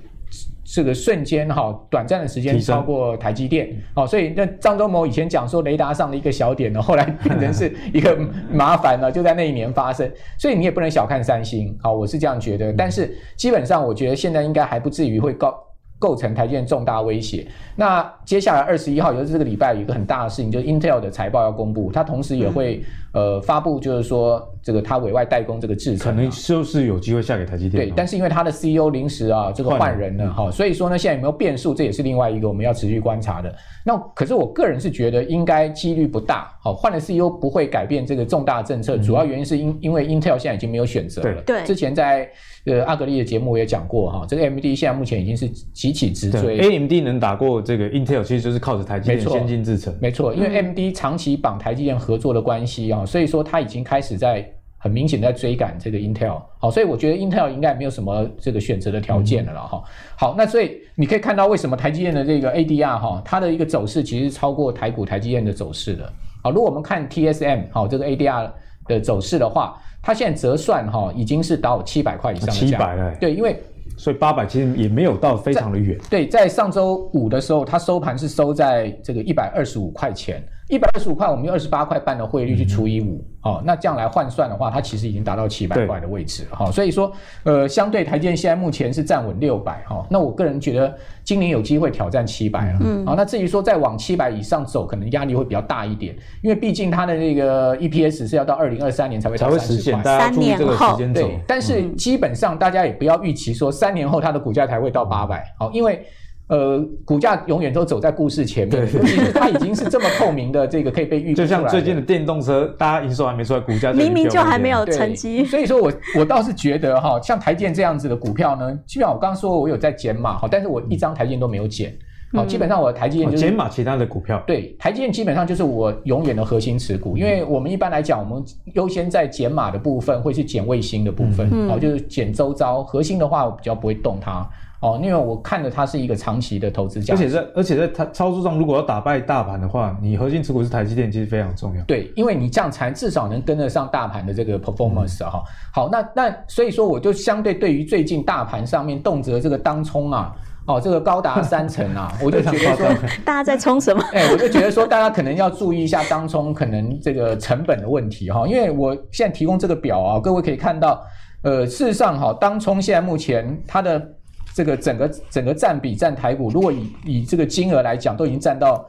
[0.71, 8.15] 这个瞬间哈，短暂的时间超过台积电，好，所以那张忠谋以前讲说雷达上的一个小点呢，后来变成是 一个
[8.53, 15.55] 麻烦呢，就在那一年发生，所以你也不能小看三星，好，我是这样觉得，但是基本上我觉得现在应该还不至于会构
[15.99, 17.47] 构成台积电重大威胁。
[17.75, 22.83] 那接下来二十一号，也就是这个礼拜有一个很大的事情，就是 Intel 的财报要公布，它同时也会、
[23.15, 24.47] 嗯、呃发布，就是说。
[24.69, 27.89] 这个他委外代工这个制程，可能就是有机会下给台积电。
[27.89, 33.51] 对，但是因为他的 CEO 临时啊，这个换人了哈、嗯，所以说呢，现在有没有变数，这也是另外一个我们要持续观察的。
[33.83, 36.53] 那可是我个人是觉得应该几率不大。
[36.63, 41.41] 好，换了 CEO 不会改变这个重大政策，嗯、主要原因是因因为 Intel 现在已经没有选择了。
[41.47, 42.29] 对，之前在
[42.67, 46.59] 呃阿格力的节目我也讲过哈，这个 AMD 现在目前已经是急起直追。
[46.59, 49.97] AMD 能打过这个 Intel，其实就是靠着台积电先进制程。
[49.99, 54.47] 没错，因为 AMD 长期绑台积电合作的关系啊，所以说它已经开始在。
[54.81, 59.83] 很明显在追赶这个 Intel，好，所以我觉得 Intel 应该没有什么这个选择的条件了了哈。
[60.17, 66.13] 好，那所以你可以看到为什么台积电的这个 ADR 哈，它的一个走势其实超过台股台积电的走势的。
[66.45, 68.51] 好，如果我们看 TSM 好这个 ADR
[68.87, 72.59] 的走势的话，它现在折算哈已经是到七百块以上的价。
[72.59, 73.15] 七百了。
[73.17, 73.61] 对，因为
[73.97, 75.99] 所以八百其实也没有到非常的远。
[76.09, 80.41] 对，在上周五的时候，它收盘是收在这个一百二十五块钱。
[80.69, 87.11] 一百二十五块，我们用二十八块半的汇率去除以五、嗯，哦，那这样来换算的话，它其实已经达到七百块的位置了，哈、哦，所以说，
[87.45, 106.05] 呃，相对台积电现在目前是站稳六百，哈，那我个人觉得今年有机会挑战七百了，嗯，好、哦，那至于说再往七百以上走，可能压力会比较大一点，因为毕竟它的那个 EPS 是要到二零二三年才会到三十块，才会实现，大家注意这个时间轴，对，但是基本上大家也不要预期说三年后它的股价才会到八百，好，因为。
[106.49, 111.35] 呃，股价永远都走在故事前面，其 实它已经是这么透明的，这个可以被预估。
[111.35, 115.45] 就像最近的电动车，大家营收还没出来，股价明明就还没有成绩。
[115.45, 121.95] 所以说我我倒是觉得哈，像台建这样子的股票呢，基本上我刚刚说我有在减码哈，但是我一张台建都没有减，
[122.33, 124.43] 好、嗯，基本上我的台积电就是减码其他的股票。
[124.47, 134.49] 对，台积电基本上就是我永远的核心持股，因为我们一般来讲，我们优先在减码的部分会是减卫星的部分，好、嗯，就是减周遭，核心的话我比较不会动它。
[134.81, 141.83] 哦，因为我看的它是一个长期的投资价值，而且在而且在它操作上，如果要打败大盘的话，你核心持股是台积电，其实非常重要。
[141.85, 145.51] 对，因为你这样才至少能跟得上大盘的这个 performance 哈、嗯。
[145.75, 150.33] 好，那那所以说，我就相对对于最近大盘上面动辄这个当冲啊，
[150.67, 152.87] 哦，这个高达三成啊， 我就觉得说
[153.27, 154.01] 大家在冲什么？
[154.15, 161.03] 哎，我就觉得说大家可能要注意一下当冲可能这个成本的问题哈，因为我现在提供这个表啊，各位可以看到，
[161.43, 164.13] 呃，事实上哈，当冲现在目前它的。
[164.59, 168.85] 这个整个整个占比占台股，如果以以这个金额来讲，都已经占到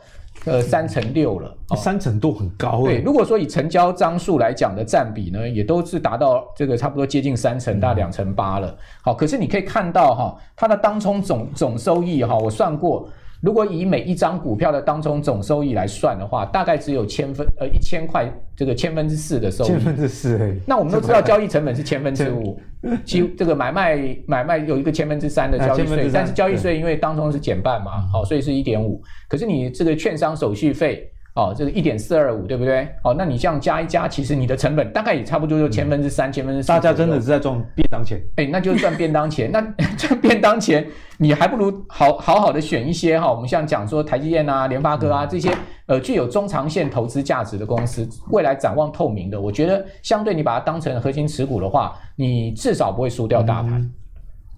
[0.45, 2.82] 呃三成六了，哦、三成都很高。
[2.86, 8.75] 对，如果说以成交张数来讲的占比呢，也都是达到这个差不多接近三成，大概两成八了。
[9.03, 13.08] 好，可是你可以看到哈，它的当冲总总收益哈，我算过。
[13.41, 19.67] 如果以每一张股票的当冲总收益来算的话，大概只有千分呃一千块，这个千分之四的收益。
[19.67, 22.60] 千分之四，那我们都知道交易成本是千分之五，
[23.05, 29.01] 其这个买卖买卖有一个千分之三的交易税，但是交易税因为当中是减半嘛，好，所以是一点五。
[29.27, 31.11] 可是你这个券商手续费。
[31.35, 32.87] 哦，这个一点四二五，对不对？
[33.03, 36.67] 哦，那你这样加一加，其实你的成本大概也差不多就千分之三、千分之四。
[36.67, 39.49] 大家真的是在赚便当钱，哎，那就是赚便当钱。
[39.51, 39.61] 那
[39.95, 40.85] 赚便当钱，
[41.17, 43.33] 你还不如好好好的选一些哈、哦。
[43.35, 45.49] 我们像讲说台积电啊、联发科啊这些
[45.85, 53.79] 呃具有中长线投资价值的公司，未来展望透明的，我觉得相对你把它当成核心持股的话，你至少不会输掉大盘。
[53.79, 53.93] 嗯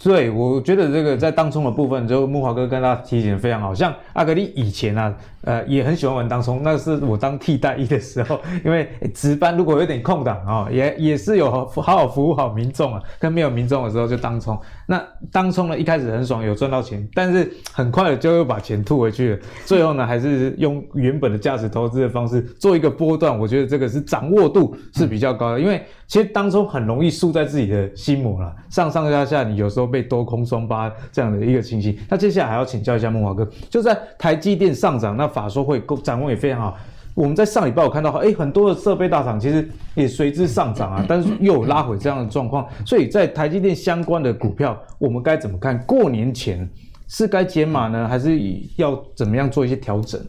[0.03, 14.60] 对，我觉得这个在当冲的部分，就木华哥跟大家提醒的非常好，像阿格力以前啊，呃，也很喜欢玩当冲，那是我当替代役的时候，因为值班如果有点空档啊、哦，也也是有好好服务好民众啊，跟没有民众的时候就当冲。
[14.88, 14.99] 那
[15.32, 19.39] 当冲呢，一开始很爽，有赚到钱，但是很快的就又把钱吐回去了。
[19.65, 29.91] 最后呢，还是用原本的价值投资的方式做一个波段，我觉得这个是掌握度是比较高的，因为其实当冲很容易输在自己的心魔了，上上下下你有时候。
[29.91, 36.78] 被多空双八这样的一个情形，那接下来还要请教一下孟华哥，就在台积电上涨，那法说会展望也非常好。
[37.13, 45.78] 我们在上礼拜我看到，哎，很多的设备大厂其实也随之上涨啊， 但是又有拉回这样的状况，所以在台积电相关的股票，我们该怎么看？
[45.84, 46.70] 过年前
[47.10, 50.22] 是该减码呢，还是以要怎么样做一些调整？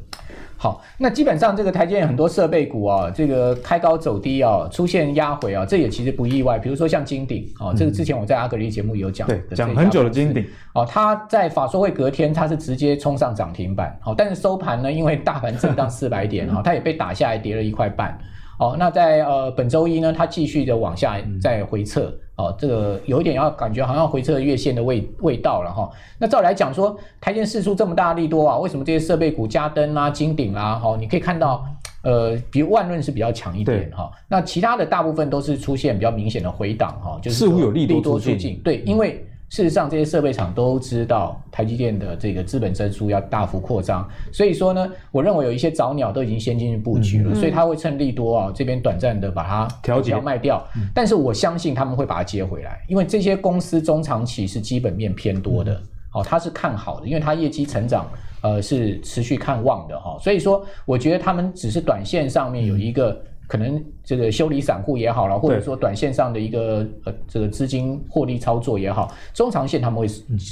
[0.62, 6.56] 好，那基本上这个台积电很多设备股啊，这个开高走低啊，出现压回啊，这也其实不意外。
[6.56, 18.16] 比如说像金鼎啊，这个之前我在阿格力节目有讲，对，讲很久的金鼎啊，它在法说会隔天它是直接冲上涨停板，好，但是收盘呢，因为大盘震荡 四百点啊，它也被打下来跌了一块半。
[18.56, 22.14] 好，那在呃本周一呢，它继续的往下再回测。
[22.36, 25.90] 哦，这个有一点要感觉好像回撤月线的味味道了哈。
[26.18, 31.64] 那照来讲说，台积电释出这么大的利多啊，为什么这些设备股加登啊、金鼎啊，哈，你可以看到，
[32.02, 34.10] 呃，比如万润是比较强一点哈。
[34.28, 38.60] 那其他的大部分都是出现比较明显的回档哈，就是似乎有利多出尽。
[38.64, 39.24] 对，因为。
[39.52, 50.66] 事实上，这些设备厂都知道台积电的这个资本增速要大幅扩张，所以说呢，我认为有一些早鸟都已经先进去布局了，嗯、所以他会趁利多啊这边短暂的把它调节卖掉。
[50.74, 55.78] 嗯、但是我相信他们会把它接回来，因为这些公司中长期是基本面偏多的，
[56.14, 58.08] 哦，它是看好的，因为它业绩成长
[58.40, 63.22] 呃是持续看旺的哈，所以说我觉得他们只是短线上面有一个。
[63.52, 70.06] 可能这个修理散户也好了，或者说短线上的一个呃这个资金获利操作也好，中长线他们会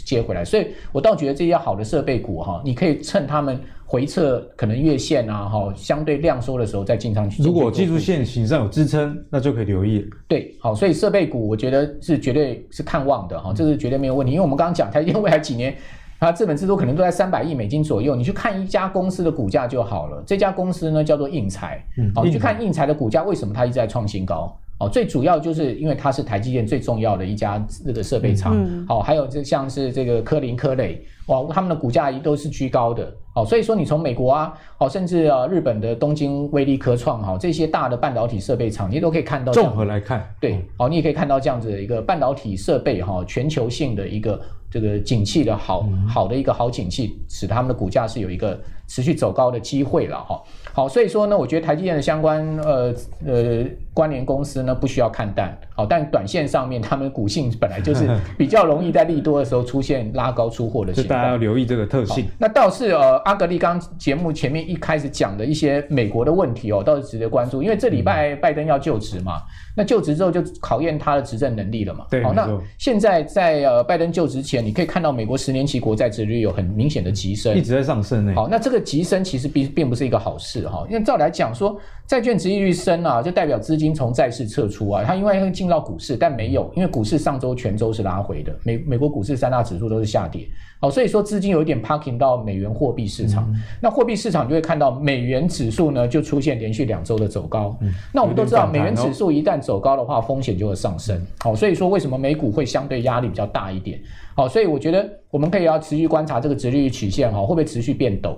[0.05, 7.43] 接回来，所以我倒觉得这些好的设备股哈，你可以趁他们回撤可能月线啊哈相对量缩的时候再进场去。
[7.43, 10.07] 如果技术线形上有支撑，那就可以留意。
[10.29, 15.75] 对，好，所以设备股我觉得是绝对是看望的哈，这是绝对没有问题，因为我们刚刚讲台积电未来几年。
[16.21, 20.23] 它资本支出可能都在三百亿美金左右，你去看一家公司的股价就好了。
[20.27, 21.83] 这家公司呢叫做应材，
[22.23, 24.55] 你去看应材的股价，为什么它一直在创新高？
[24.79, 28.57] 哦，最主要就是因为它是台积电最重要的一家这个设备厂，
[28.87, 33.11] 好，还有这像是这个科林科磊，哇，他们的股价都是居高的。
[33.35, 39.53] 好，所以说你从美国啊，好，甚至啊日本的东京威力科创，哈，这些大的半导体设备厂，你都可以看到。
[39.53, 44.41] 综合来看，对，好，你也可以看到这样子的一个半导体设备哈，全球性的一个。
[44.71, 48.59] 这个景气的好好的一个好景气，使他们的股价是有一个
[48.91, 50.43] 持续走高的机会了哈。
[50.73, 52.95] 好，所以说呢，我觉得台积电的相关呃
[53.27, 62.27] 呃关联公司呢不需要看淡，好，但短线上面他们股性本来就是比较容易在利多的时候出现拉高出货的情况，大家要留意这个特性。
[62.39, 69.43] 那倒是呃阿格力刚节目前面一开始讲的一些美国的问题哦，倒是值得关注，因为这礼拜拜登要就职嘛，
[69.77, 72.07] 那就职之后就考验他的执政能力了嘛。
[72.11, 72.49] 对，好，那
[72.79, 78.33] 现在在呃拜登就职前，你可以看到美国十年期国债殖利率有很明显的提升，一直在上升呢。
[78.37, 90.47] 好，那这个急升其实并并不是一个好事哈，因为照来讲说，债券值利率升啊，就代表资金从债市撤出啊，它因为会进到股市，但没有，因为股市上周全周是拉回的，美美国股市三大指数都是下跌，
[90.81, 104.01] 好，所以说资金有一点 parking 到美元货币市场，嗯、那货币市场就会看到美元指数呢就出现连续两周的走高，嗯、那我们都知道美元指数一旦走高的话，风险就会上升，好，所以说为什么美股会相对压力比较大一点？
[104.35, 108.35] 好，所以我觉得我们可以要持续观察这个殖利率曲线哈，会不会持续变陡？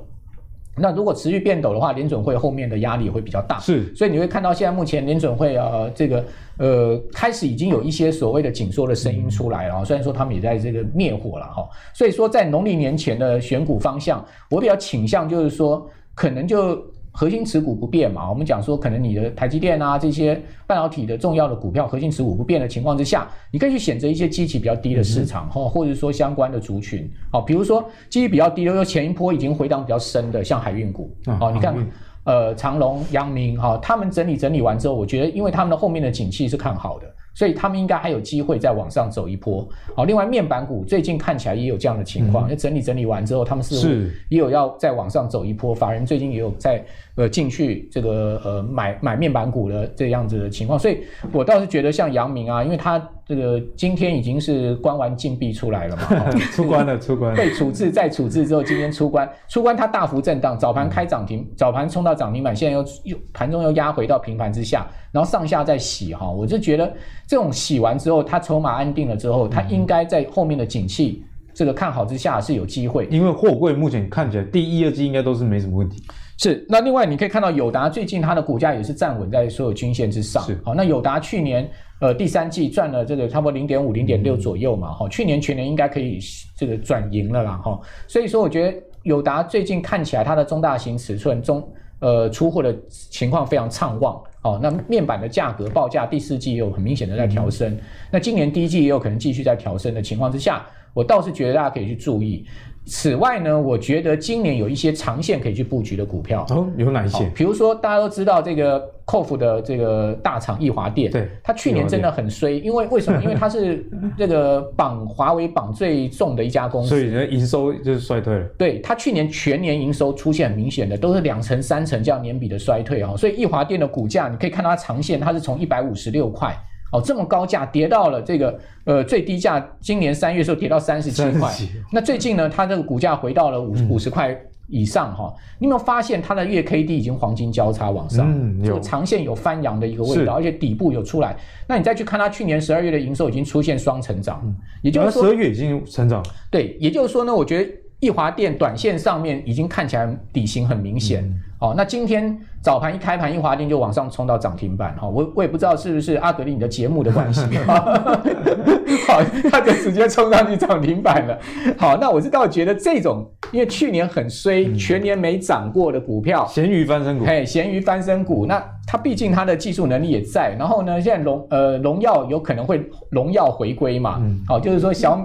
[0.76, 3.58] 那如果持续变陡的话，联准会后面的压力会比较大。
[3.61, 6.24] 是，所以你会看到现在目前联准会呃这个
[6.58, 9.74] 呃开始已经有一些所谓的紧缩的声音出来了。
[9.78, 11.68] 嗯、虽然说他们也在这个灭火了哈。
[11.92, 16.82] 所以说在农历年前的选股方向，我比较倾向就是说可能就。
[17.12, 31.87] 核心持股不变嘛，我们讲说可能你的台积电啊这些半导体的重要的股票核心持股不变的情况之下，你可以去选择一些基期比较低的市场哈，嗯、或者说相关的族群，好，比如说基期比较低的，又前一波已经回档比较深的，像海运股，好、嗯，你看，运。
[32.25, 37.07] 呃，长隆、阳明哈，他们整理整理完之后，我觉得因为他们的后面的景气是看好的。
[37.34, 39.66] 所以他们应该还有机会再往上走一波。
[39.94, 43.94] 好，另外面板股最近看起来也有这样的情况，就、嗯、整理整理完之后，他们似乎
[44.28, 45.74] 也有要再往上走一波。
[45.74, 46.84] 法人最近也有在
[47.16, 50.79] 呃进去这个呃买买面板股的这样子的情况。
[50.79, 50.98] 所以
[51.33, 64.87] 我倒是觉得像阳明啊，因为他这个今天已经是关完禁闭出来了嘛， 出关了，出关了，被处置再处置之后，今天出关，出关它大幅震荡，早盘开涨停，早盘冲到涨停板，现在又又盘中又压回到平盘之下。
[65.12, 66.90] 然后上下再洗哈，我就觉得
[67.27, 71.22] 这种洗完之后，它筹码安定了之后，它应该在后面的景气
[71.53, 73.07] 这个看好之下是有机会。
[73.11, 76.03] 因为货柜目前看起来第一、二季应该都是没什么问题。
[76.38, 80.42] 是，那另外你可以看到友达最近它的股价也是站稳在所有均线之上。
[80.42, 86.18] 是，好，那友达去年呃第三季赚了这个差不多零点五、零点六左右嘛，哈、嗯，去年全年应该可以
[86.56, 91.66] 这个转盈了啦，哈，所以说我觉得友达最近看起来它的中大型尺寸中
[92.00, 94.20] 呃出货的情况非常畅旺。
[94.42, 102.44] 哦，那面板的价格报价第四季也有很明显的在调升，嗯、那今年第一季也有可能继续在调升的情况之下，我倒是觉得大家可以去注意。
[102.84, 107.30] 此外呢，我觉得今年有一些长线可以去布局的股票哦，有哪一些？
[107.34, 113.20] 比如说大家都知道这个 COF 的这个大厂易华电，对，它去年真的很衰，因为为什么？
[113.22, 118.44] 因为它是这个绑华为绑最重的一家公司，所以营收就是衰退了。
[118.58, 126.52] 对，它去年全年营收出现很明显的都是两成三成这样年比的衰退啊，所以易华电的股价你可以看到它长线，它是从一百五十六块。
[126.92, 131.50] 哦，这么高价跌到了这个呃最低价，今年三月的时候跌到三十七块。
[131.90, 134.38] 那最近呢，它这个股价回到了五五十块
[134.68, 135.40] 以上哈、嗯。
[135.58, 141.36] 你有没有发现它的月 K D 已经黄金交叉往上，嗯、就长线有翻扬的一个味道，而且底部有出来。
[141.66, 146.24] 那你再去看它去年十二月的营收已经出现双成长，嗯、也就是说十二月已经成长。
[146.50, 147.70] 对，也就是说呢，我觉得。
[148.03, 157.42] 易华电短线上面已经看起来底型很明显，嗯，哦，那今天早盘一开盘，易华电就往上冲到涨停板，哈，我我也不知道是不是阿格力你的节目的关系，
[159.07, 161.38] 好，他就直接冲上去涨停板了，
[161.79, 175.25] 好，那我是倒觉得这种，因为去年很衰，嗯，全年没涨过的股票，咸鱼翻身股，嘿，咸鱼翻身股，那它毕竟它的技术能力也在，然后呢，现在荣呃荣耀有可能会荣耀回归嘛，嗯，好，就是说小，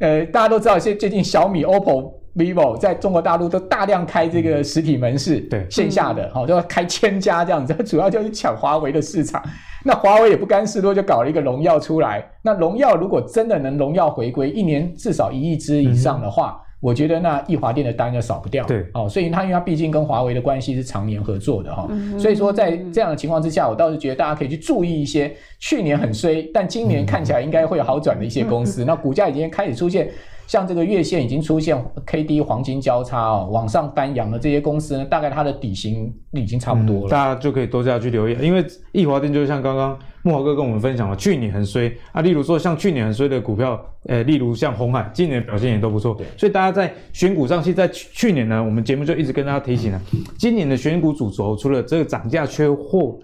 [0.00, 2.17] 呃，大家都知道，现最近小米、OPPO。
[2.36, 9.42] Vivo 在中国大陆都大量开这个实体门市，对线下的，好、嗯、都要开千家这样子， 主要就是抢华为的市场。
[9.84, 12.24] 那华为也不甘示弱，就搞了一个荣耀出来。
[12.42, 18.64] 那荣耀如果真的能荣耀回归，一年至少一亿支以上的话，嗯、我觉得那易华电的单就少不掉。
[18.64, 28.84] 对，哦，所以它因为它毕竟跟华为的关系是常年合作的哈、嗯，所以说在这样的情况之下，我倒是觉得大家可以去注意一些去年很衰，但今年看起来应该会有好转的一些公司。
[28.84, 30.10] 嗯、那股价已经开始出现。
[30.48, 38.36] 像这个月线已经出现 K D 黄金交叉哦，往上翻扬的这些公司呢，大概它的底型已经差不多了，嗯、大家就可以多加去留意。
[38.40, 46.16] 因为易华电就像刚刚木华哥跟我们分享了，去年很衰啊，例如说像去年很衰的股票，呃，例如像鸿海，今年表现也都不错。
[46.36, 50.00] 所以大家在选股上，其实在去年呢，我们节目就一直跟大家提醒了，
[50.38, 53.18] 今年的选股主轴除了这个涨价缺货。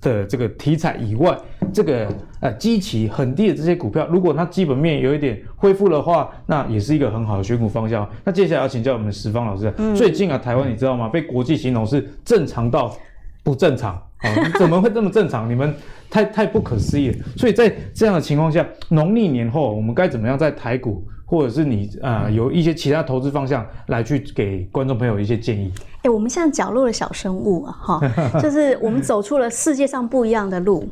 [0.00, 1.34] 的这个题材以外，
[1.74, 2.08] 这个
[2.40, 8.08] 呃基期很低的这些股票，如果它基本面有一点恢复的话，那也是一个很好的选股方向。
[8.24, 11.08] 那接下来要请教我们十方老师，嗯、最近啊，台湾你知道吗？
[11.08, 12.96] 被国际形容是正常到
[13.42, 15.50] 不正常啊、 哦，怎么会这么正常？
[15.50, 15.74] 你们
[16.08, 17.18] 太太不可思议了。
[17.36, 21.04] 所以在这样的情况下，农历年后我们该怎么样在台股？
[21.26, 25.72] 或者是你啊、呃，有一些其他投资方向来去给观众朋友一些建议。
[25.76, 28.00] 哎、欸，我们像角落的小生物啊，哈，
[28.40, 30.86] 就是我们走出了世界上不一样的路。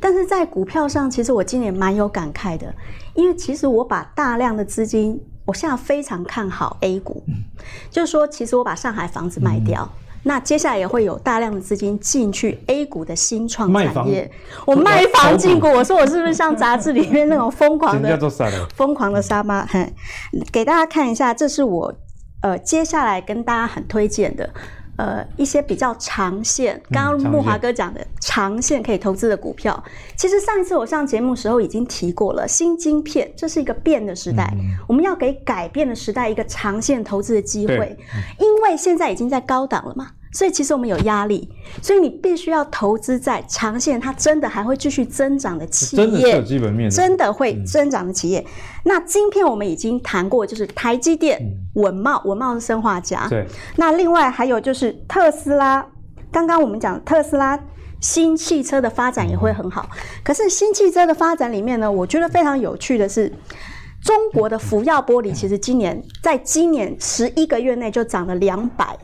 [0.00, 2.74] 但是在股票上，其实我今年蛮有感慨的，
[3.14, 7.34] 因为其实我把大量的资金，我现在非常看好 A 股，嗯、
[7.90, 9.88] 就是说，其实我把上海房子卖掉。
[9.92, 14.30] 嗯那接下来也会有大量的资金进去 A 股的新创产业。
[14.66, 18.30] 我卖房进股，我说我是不是像杂志里面那种疯狂的、
[18.74, 19.64] 疯狂的沙妈？
[19.64, 19.90] 嘿，
[20.52, 21.94] 给大家看一下，这是我
[22.42, 24.50] 呃接下来跟大家很推荐的
[24.98, 29.82] 呃一些比较长线，刚刚木华哥讲的长线可以投资的股票。
[30.14, 34.52] 其实上一次我上节目时候已经提过了，新晶片这是一个变的时代，
[34.86, 37.96] 我们要给改变的时代一个长线投资的机会，
[38.38, 40.10] 因为现在已经在高档了嘛。
[40.32, 41.48] 所以其实我们有压力，
[41.82, 48.40] 所以你必须要投资在长线，它真的还会继续增长的企业，真的有基本面的，真的会增长的企业。
[48.40, 48.46] 嗯、
[48.84, 51.40] 那今天我们已经谈过，就是台积电、
[51.74, 53.26] 稳、嗯、懋，稳懋是生化家。
[53.28, 53.46] 对。
[53.76, 55.86] 那另外还有就是特斯拉，
[56.30, 57.58] 刚刚我们讲特斯拉
[58.00, 59.88] 新汽车的发展也会很好。
[59.92, 63.32] 嗯、可是新汽车的发展里面呢，我觉得非常有趣的是，
[64.04, 68.96] 中国的福耀玻璃其实今年在今年十一个月内就涨了两百。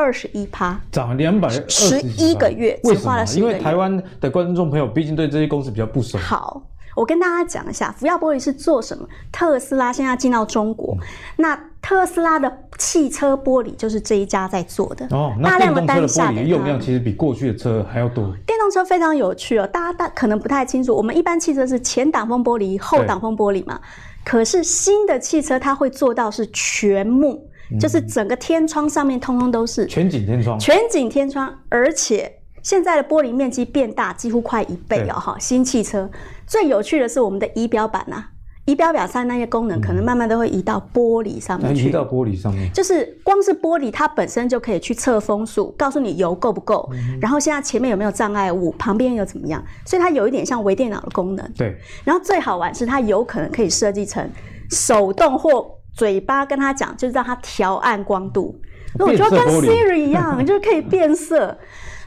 [0.00, 3.22] 二十一趴，涨了两百十一个月，为什么？
[3.36, 6.16] 因为台湾的观众朋友毕竟对这些公司比较不熟。
[6.16, 6.62] 好，
[6.96, 9.06] 我跟大家讲一下，福耀玻璃是做什么？
[9.30, 15.06] 特斯拉现在进到中国，嗯，那特斯拉的汽车玻璃就是这一家在做的。
[15.10, 18.24] 哦，那电动车的玻璃用量其实比过去的车还要多。
[18.46, 23.78] 电动车非常有趣哦，大家大可能不太清楚，我们一般汽车是前挡风玻璃、后挡风玻璃嘛，
[24.24, 27.49] 可是新的汽车它会做到是全幕。
[27.78, 35.36] 就是整个天窗上面通通都是全景天窗，全景天窗，而且现在的玻璃面积变大，几乎快一倍了哈。
[35.38, 36.10] 新汽车
[36.46, 38.30] 最有趣的是我们的仪表板呐、啊，
[38.66, 41.88] 仪表板上那些功能可能慢慢都会移到玻璃上面去。
[41.88, 46.90] 移到玻璃上面，就是光是玻璃它本身就可以去测风速，告诉你油够不够，
[47.20, 51.52] 然后现在前面有没有障碍物，旁边又怎么样，所以它有一点像微电脑的功能。
[51.56, 54.28] 对，然后最好玩是它有可能可以设计成
[54.70, 55.79] 手动或。
[56.00, 58.58] 嘴巴跟他讲，就是让他调暗光度。
[58.98, 61.54] 那我觉得跟 Siri 一样，就是可以变色。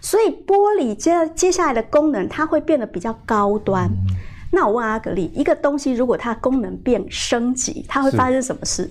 [0.01, 3.85] 所以玻璃接接下来的功能，它会变得比较高端。
[3.85, 4.15] 嗯、
[4.51, 8.89] 那我问阿格力，一个东西如果它功能变升级，它会发生什么事？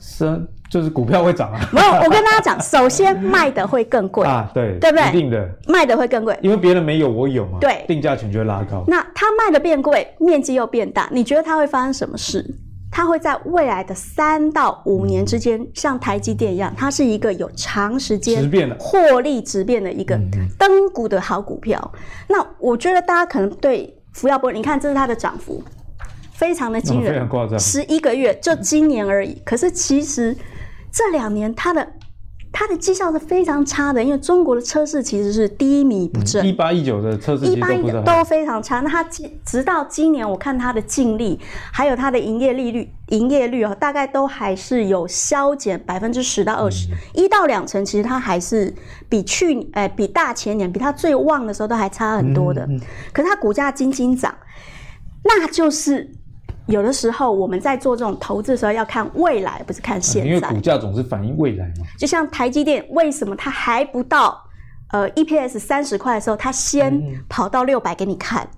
[0.00, 1.60] 升就是股票会涨啊。
[1.70, 5.08] 没有，我跟大家讲，首先卖的会更贵啊，对，对不对？
[5.10, 7.58] 一定的，卖的会更贵，因为别人没有，我有嘛。
[7.60, 8.82] 对，定价权就会拉高。
[8.88, 12.42] 那它卖的变贵，面积又变大，你觉得它会发生什么事？
[12.90, 20.18] 它会在未来的三到五年之间，嗯、像台积电一样，它是一个有长时间获利直变的一个
[20.58, 21.78] 登股的好股票。
[21.94, 25.62] 嗯、那我觉得大家可能对福耀玻璃，你看这是它的涨幅，
[26.32, 29.32] 非常的惊人，非常夸张，十一个月就今年而已。
[29.32, 30.36] 嗯、可是其实
[30.92, 31.86] 这两年它的。
[32.58, 38.80] 它的绩效是非常差的，因为中国的车市其实是低迷不振，一八一九的车市一八一九都非常差。
[38.80, 39.04] 那它
[39.44, 41.38] 直到今年，我看它的净利
[41.72, 48.74] 还有它的营业利率、营业率哦，大概都还是有削减百分之十到二十，一到两成，其实它还是
[49.08, 52.62] 比去年、呃、比大前年比它最旺的时候都还差很多的。
[52.62, 52.80] 嗯嗯、
[53.12, 54.34] 可是它股价斤斤涨，
[55.22, 56.10] 那就是。
[56.68, 60.28] 有的时候我们在做这种投资的时候，要看未来，不是看现在。
[60.28, 61.86] 因为股价总是反映未来嘛。
[61.98, 64.40] 就像台积电，为什么它还不到
[64.92, 68.48] 呃 EPS 三十块的时候，它先跑到六百给你看？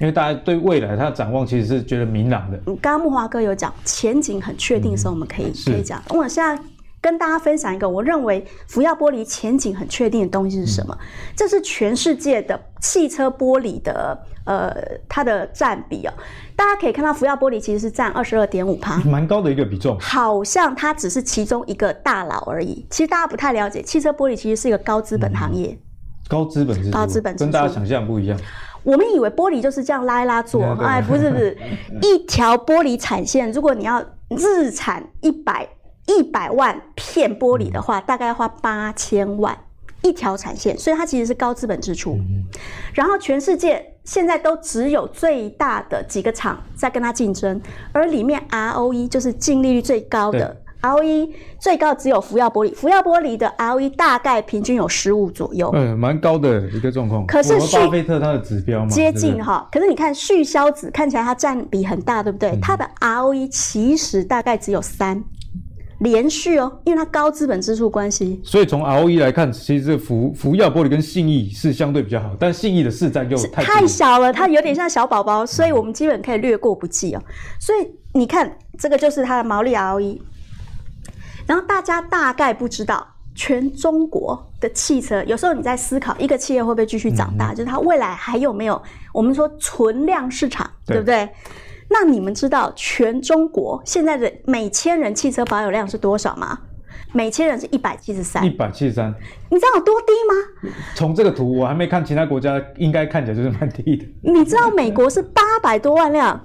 [0.00, 2.58] 因为大家对未来它的展望其实是觉得明朗的。
[2.66, 6.02] 刚刚木华哥有讲前景很确定的时候，我们可以、嗯、可以讲。
[6.10, 6.62] 我现在。
[7.02, 10.96] 跟大家分享一个我认为福耀玻璃前景很确定的东西是什么？
[11.00, 14.74] 嗯、这是全世界的汽车玻璃的呃
[15.08, 16.12] 它的占比哦。
[16.56, 19.98] 大家可以看到福耀玻璃其实是占二十二点五趴，蛮高的一个比重。
[20.00, 22.86] 好像它只是其中一个大佬而已。
[22.90, 25.68] 其实大家不太了解，汽车玻璃其实是一个高资本行业。
[25.68, 25.78] 嗯、
[26.28, 28.38] 高资本是高资本，跟大家想象不一样。
[28.82, 31.56] 我们以为玻璃就是这样拉一拉做，哎，不是不是，
[32.02, 35.68] 一条玻璃产线，如果你要日产一百。
[36.04, 39.56] 一百万片玻璃的话，大概要花八千万
[40.02, 42.18] 一条产线，所以它其实是高资本支出。
[42.92, 47.60] 然后全世界现在都只有最大的几个厂在跟它竞争，
[47.92, 51.30] 而里面 ROE 就是净利率最高的，ROE
[51.60, 57.24] 最高只有福耀玻璃，福耀玻璃的 ROE 大概平均有十五左右，嗯，蛮高的一个状况。
[57.26, 59.68] 可是巴菲特他的指标嘛，接近哈。
[59.70, 62.58] 可是你看旭硝子看起来它占比很大，对不对？
[62.60, 65.22] 它的 ROE 其实大概只有三。
[66.02, 77.22] 连续哦，因为它高资本支出关系，所以从 ROE 来看，其实这福福耀玻璃跟信义是相对比较好，但信义的市占又太太小了，它有点像小宝宝，所以我们基本可以略过不计哦。
[77.60, 80.18] 所以你看，这个就是它的毛利 ROE。
[81.46, 88.80] 然后大家大概不知道，全中国的汽车，有时候你在思考一个企业会不会继续长大，嗯、就是它未来还有没有
[89.12, 91.28] 我们说存量市场，对，对不对？
[91.92, 96.58] 那你们知道全中国现在的每千人汽车保有量是多少吗？
[97.12, 98.42] 每千人是一百七十三。
[98.42, 99.14] 一百七十三，
[99.50, 100.72] 你知道有多低吗？
[100.94, 104.06] 从这个图我还没看其他国家，应该看起来就是蛮低的。
[104.22, 106.40] 你知道美国是八百多万辆，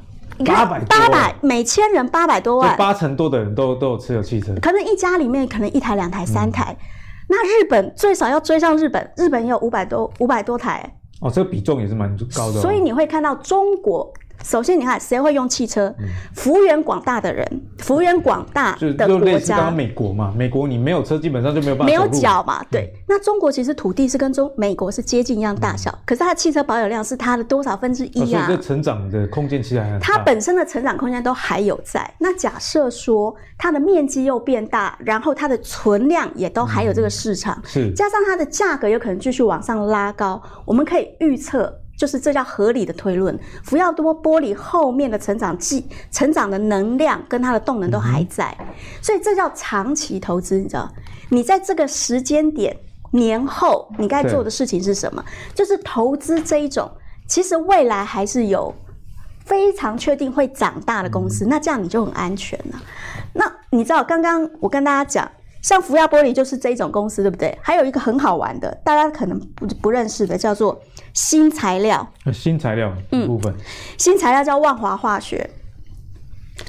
[0.46, 6.76] 八百八百每千人八百多万，八成多的人都都有持有汽车，可能一家里面可能一台、两台、三台。
[6.78, 6.86] 嗯、
[7.30, 10.98] 那日本最少要追上日本，日本也有五百多五百多台。
[11.22, 12.62] 哦，这个比重也是蛮高的、哦。
[12.62, 14.14] 所以你会看到中国。
[14.48, 15.94] 首先，你看谁会用汽车？
[16.34, 17.46] 幅员广大的人，
[17.80, 20.34] 幅员广大的国家，就类似刚刚美国嘛。
[20.38, 21.86] 美国你没有车，基本上就没有办法。
[21.86, 22.64] 没有脚嘛？
[22.72, 22.90] 对。
[22.96, 28.44] 嗯、那中国其实土地是跟中美国是接近一样大小，嗯、可是它的汽车保有量是它的多少分之一啊？
[28.44, 30.06] 哦、所以这成长的空间其实还很大。
[30.06, 32.10] 它本身的成长空间都还有在。
[32.18, 41.82] 那假设说它的面积又变大，然后它的存量也都还有这个市场，嗯、是加上它的价格有可能继续往上拉高，我们可以预测。
[41.98, 48.56] 就是这叫合理的推论，福耀多玻璃后面的成长剂、成长的能量跟它的动能都还在，
[49.02, 50.88] 所以这叫长期投资，你知道？
[51.30, 52.78] 你在这个时间点
[53.12, 55.26] 年后，你该做的事情是什么？
[55.56, 56.90] 就是投资这一种，
[57.28, 58.72] 其实未来还是有
[59.44, 62.80] 非常确定会长大的公司，嗯、那这样你就很安全了。
[63.34, 65.30] 那你知道，刚刚我跟大家讲。
[65.68, 67.54] 像福耀玻璃就是这一种公司，对不对？
[67.62, 72.10] 还有一个很好玩的，大家可能不不认识的，叫做新材料。
[72.32, 72.90] 新材料
[73.26, 73.58] 部分，嗯、
[73.98, 75.50] 新材料叫万华化学、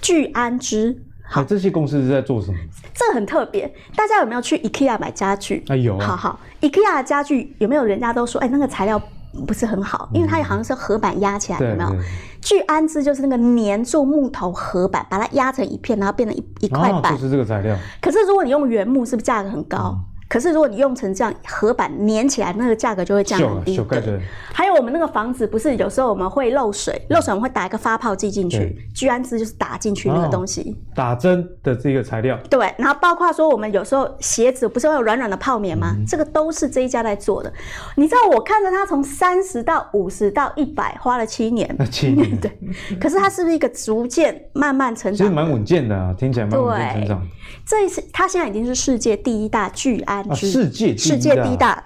[0.03, 0.99] 聚氨酯。
[1.23, 2.59] 好，这些公司是在做什么？
[2.93, 3.73] 这很特别。
[3.95, 5.63] 大家有没有去 IKEA 买家具？
[5.69, 6.05] 啊，有啊。
[6.05, 9.01] 好好，IKEA 的家具有没有人家都说，哎，那个材料
[9.47, 11.91] 不是很好，因为它好像是合板压起来，有没有？
[12.41, 17.77] 聚氨酯就是那个粘住木头合板，把它压成一片，然后变成一一块板，就是这个材料。
[18.01, 19.99] 可是如果你用原木，是不是价格很高？
[20.29, 23.77] 可是如果你用成这样合板粘起来，那个价格就会降很低。
[23.79, 24.21] 对。
[24.53, 30.77] 还有我们那个房子，不是有时候我们会漏水，漏水我们会打一个发泡剂进去，聚氨酯就是打进去那个东西。
[30.91, 32.39] 哦、打针的这个材料。
[32.51, 35.95] 对，然后包括说我们有时候鞋子不是会有软软的泡棉吗？
[35.97, 37.51] 嗯、这个都是这一家在做的。
[37.95, 42.51] 你知道我看着它从三十到五十到一百花了七年，七年 对。
[43.01, 45.17] 可是它是不是一个逐渐慢慢成长？
[45.17, 47.29] 其实蛮稳健的啊，听起来蛮稳健成长。
[47.69, 50.25] 这一次它现在已经是世界第一大聚氨。
[50.31, 51.85] 酯、世界世界第一大，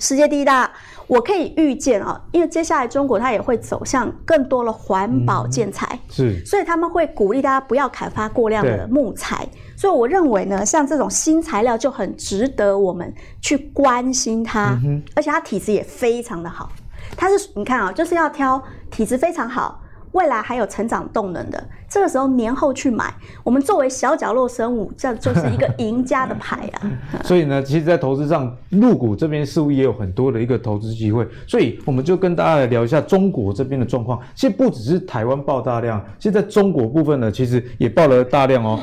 [0.00, 0.68] 世界第一大，
[1.06, 9.46] 我可以预见啊，因为接下来中国它也会走向更多的环保建材，嗯、是，所以他们会鼓励大家不要砍伐过量的木材，
[9.76, 16.72] 所以我认为呢，像这种新材料就很值得我们去关心它，嗯、而且它体质也非常的好，
[17.16, 18.60] 它是你看啊，就是要挑
[18.90, 19.80] 体质非常好。
[20.14, 23.12] 未来还有成长动能的，这个时候年后去买，
[23.42, 26.90] 我们作为小角落生物，这就是一个赢家的牌啊。
[27.24, 31.26] 所以呢，其实，在投资上，入股这边似乎也有很多的一个投资机会。
[31.46, 34.20] 所以，我们就跟大家来聊一下中国这边的状况。
[34.36, 38.78] 其实不只是台湾爆大量，现在中国部分呢，其实也爆了大量哦。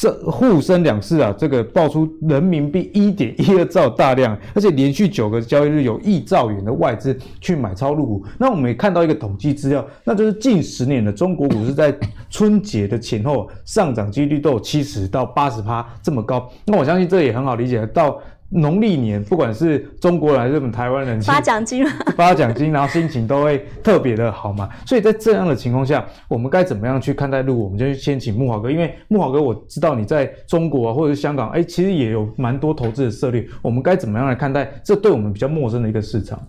[0.00, 8.24] 这沪深两市啊，这个爆出人民币一点一二兆大量，而且连续九个交易日有亿兆元的外资去买超入股。
[8.38, 11.94] 那我们也看到一个统计资料，那就是近十年的中国股市在
[12.30, 16.50] 春节的前后上涨几率都有七十到八十趴这么高。
[16.64, 18.18] 那我相信这也很好理解到。
[18.50, 21.86] 农历年，不管是中国人还是我们台湾人，发奖金，
[22.16, 24.68] 发奖金，然后心情都会特别的好嘛。
[24.84, 27.64] 所以在这样的情况下，我们该怎么样去看待路？
[27.64, 33.46] 我们就先请木华哥，因为木华哥，我知道你在中国啊，或者是香港，哎，其实也有蛮多投资的策略。
[33.62, 36.40] 我们该怎么样来看待这对我们比较陌生的一个市场？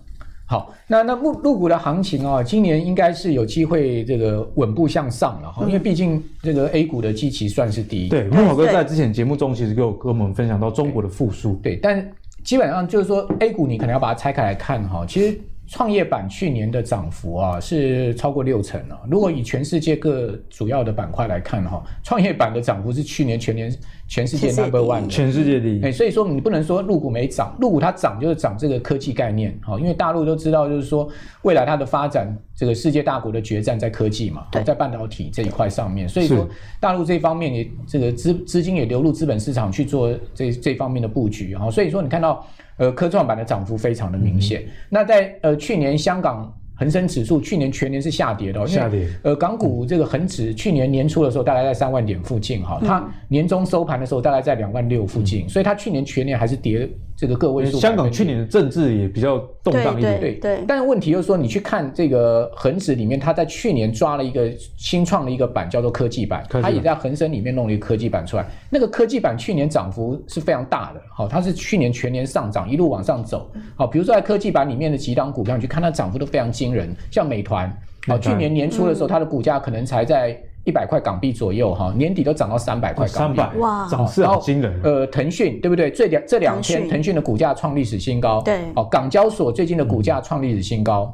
[0.52, 8.10] 好，那那入入股的行情啊，今年应该是有机会这个稳步向上了哈，因为毕竟这个 A 股的基期算是低。
[8.10, 11.54] 对，慕驊哥在之前节目中其实跟我跟我们分享到中国的复苏。
[11.62, 12.06] 对，但
[12.44, 15.40] 基本上就是说 A 股你可能要把它拆开来看哈，其实。
[15.68, 19.00] 创业板去年的涨幅啊是超过六成啊。
[19.08, 23.74] 如果以全世界各主要的板块来看哈，创业板的涨幅是去年全年
[24.08, 25.92] 全世界 number one，全世界第一。
[25.92, 31.08] 所以说你不能说入股没涨，入股它涨就是涨这个科技概念哈，因为大陆都知道就是说
[31.42, 36.48] 未来它的发展，这个世界大国的决战在科技嘛，在半导体这一块上面，所以说
[36.78, 42.46] 大陆这方面也这个资资金也流入资本市场去做这这方面的布局哈，所以说你看到。
[42.78, 44.62] 呃，科创板的涨幅非常的明显。
[44.62, 49.06] 嗯、那在呃去年香港恒生指数去年全年是下跌的，哦，下跌。
[49.22, 56.90] 呃，港股这个恒指去年年初的时候大概在三万点附近哈，嗯，它年终收盘的时候大概在两万六附近，嗯，所以它去年全年还是跌。
[57.14, 60.64] 这个个位数，香港去年的政治也比较动荡一点，对对。
[60.66, 68.44] 但问题就是说，你去看这个恒指里面，它在去年抓了一个新创的一个板，叫做科技板，它也在恒生里面弄了一个科技板出来。
[68.70, 73.48] 那个科技板去年涨幅是非常大的，好，它是去年全年上涨，一路往上走。
[73.76, 77.70] 好，比如说在科技板里面的几档股票，你去看它涨幅都非常惊人，像美团，
[78.06, 80.40] 好，去年年初的时候，它的股价可能才在。
[80.64, 84.80] 一百块港币左右哈，年底都涨到三百块港币，三百哇，涨势好惊人。
[84.84, 85.90] 呃，腾讯对不对？
[85.90, 91.12] 这两这两天腾讯的股价创历史新高，对，哦，港交所最近的股价创历史新高，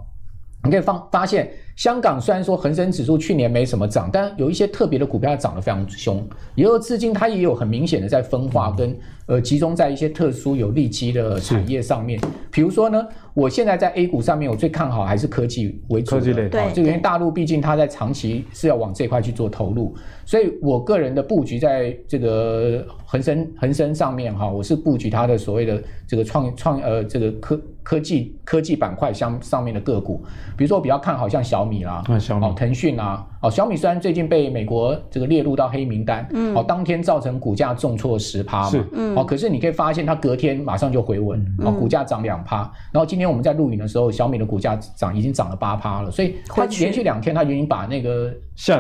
[0.65, 1.51] 嗯、你可以发发现。
[1.79, 6.29] 香港虽然说恒生指数去年没什么涨，但有一些特别的股票涨得非常凶。
[6.57, 12.21] 也有资金它也有很明显的在分化跟呃集中在一些特殊有利基的产业上面。
[12.51, 13.07] 比如说呢，
[13.39, 16.19] 我现在在 A 股上面，我最看好还是科技为主的。
[16.19, 19.95] 科技类，对，这个因为大陆毕竟它在长期是要往这块去做投入，
[20.27, 30.21] 所以我个人的布局在这个恒生恒生上面哈，我是布局它的所谓的这个创创呃这个科科技科技板块相上面的个股，
[30.57, 31.69] 比如说我比较看好像小。
[31.69, 32.03] 米啦，
[32.41, 42.61] 哦，腾讯啊，哦，小米虽然最近被美国这个列入到黑名单，嗯，哦，当天造成股价重挫十趴嘛，是，嗯，哦，可是你可以发现它隔天马上就回稳，哦，股价涨两趴，
[42.91, 48.33] 然后今天我们在录影的时候，小米的股价涨已经涨了八趴了，所以它连续两天它已经把那个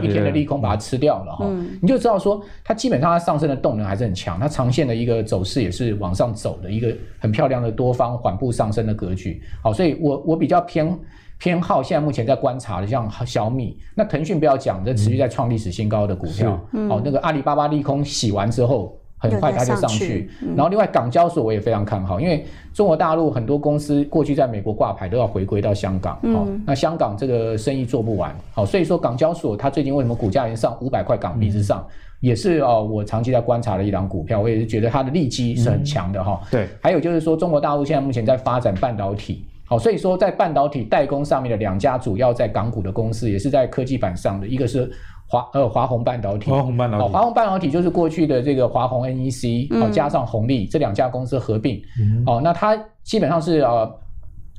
[0.03, 1.47] 一天的利空把它吃掉了哈，
[1.81, 10.99] 你就知道说它基本上它上升的动能还是很强，它长线的一个走势也是往上走的一个很漂亮的多方缓步上升的格局，好，所以我我比较偏。
[11.41, 16.61] 偏好现在目前在观察的，像小米，那腾讯不要讲，这持续在创历史新高的股票。
[16.73, 20.31] 嗯、哦，那个阿里巴巴利空洗完之后，很快它就上去。
[20.57, 26.19] 然后另外港交所我也非常看好，因为中国大陆很多公司过去在美国挂牌都要回归到香港。
[26.23, 28.35] 嗯、哦，那香港这个生意做不完。
[28.53, 36.41] 好、哦，所以说港交所它最近为什么股价已经上五百块港币之上，嗯、也是哦，我长期在观察的一档股票，我也是觉得它的利基是很强的哈。
[36.45, 39.45] 嗯、对，还有就是说中国大陆现在目前在发展半导体。
[39.65, 44.91] 好，所以说在半导体代工上面的两家主要在港股的公司，也是在科技板上的，一个是
[45.29, 53.89] 华呃华虹半导体，华虹半导体，华虹半导体就是过去的这个华虹 NEC，好、嗯、加上红利这两家公司合并，嗯、哦，那它基本上是呃。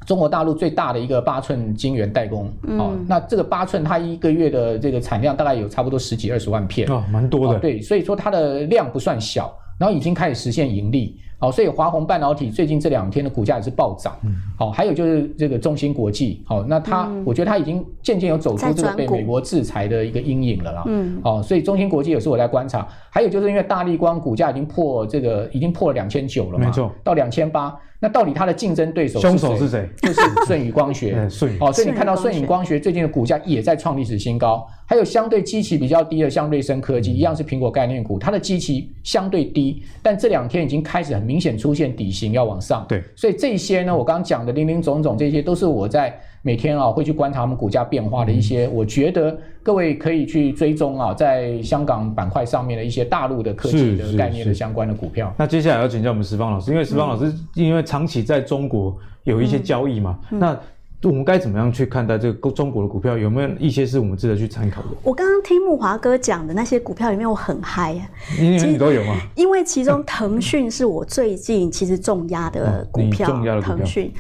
[0.07, 11.17] 中国大陆最大的一个八寸晶圆代工，嗯、哦，那这个八寸它一个月的这个产量大概有差不多十几二十万片，哦，蛮多的，哦，对，所以说它的量不算小，然后已经开始实现盈利。
[11.41, 14.13] 好，所以华虹半导体最近这两天的股价也是暴涨。
[14.23, 20.84] 嗯，好，还有就是这个中芯国际，好，那它，嗯、我觉得它已经渐渐有走出这个被美国制裁的一个阴影了啦。
[20.86, 22.86] 嗯，好，所以中芯国际也是我在观察。
[23.09, 27.73] 还有就是因为大立光股价已经破这个，已经破了两千九了嘛，没错，到两千八。
[28.02, 29.30] 那到底它的竞争对手是谁？
[29.30, 29.89] 凶手是谁？
[30.02, 31.14] 就是舜宇光学。
[31.30, 31.58] 舜宇。
[31.60, 34.66] 哦，所以你看到舜宇光学最近的股价也在创历史新高。
[34.86, 42.86] 还有相对基期比较低的，像瑞声科技，一样是苹果概念股，它的基期相对低，但这两天已经开始很明显出现底型要往上。
[42.88, 55.34] 对，所以这些呢，我刚刚讲的零零总总，这些都是我在每天啊会去观察他们股价变化的一些，我觉得各位可以去追踪啊，在香港板块上面的一些大陆的科技的概念的相关的股票。
[55.38, 60.60] 那接下来要请教我们石方老师，因为石方老师因为长期在中国有一些交易嘛，嗯、那。
[61.02, 63.18] 我们该怎么样去看待这个中国的股票？
[63.18, 64.88] 有没有一些是我们值得去参考的？
[65.02, 68.06] 我刚刚听木华哥讲的那些股票里面，我很嗨呀。
[68.38, 69.16] 你你都有吗？
[69.36, 73.30] 因为其中腾讯是我最近其实重压的 股票。
[73.30, 73.78] 重压的股票。
[73.78, 74.14] 腾讯。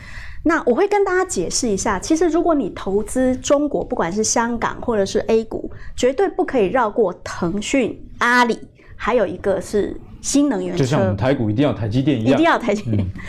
[0.43, 8.57] 那我会跟大家解释一下，其实如果你投资中国，不管是香港或者是 A 股，绝对不可以绕过腾讯、阿里，
[8.95, 10.83] 还有一个是新能源车。
[10.83, 12.97] 就像我们台股一定要台积电一样，一定要台积电。
[12.97, 13.05] 嗯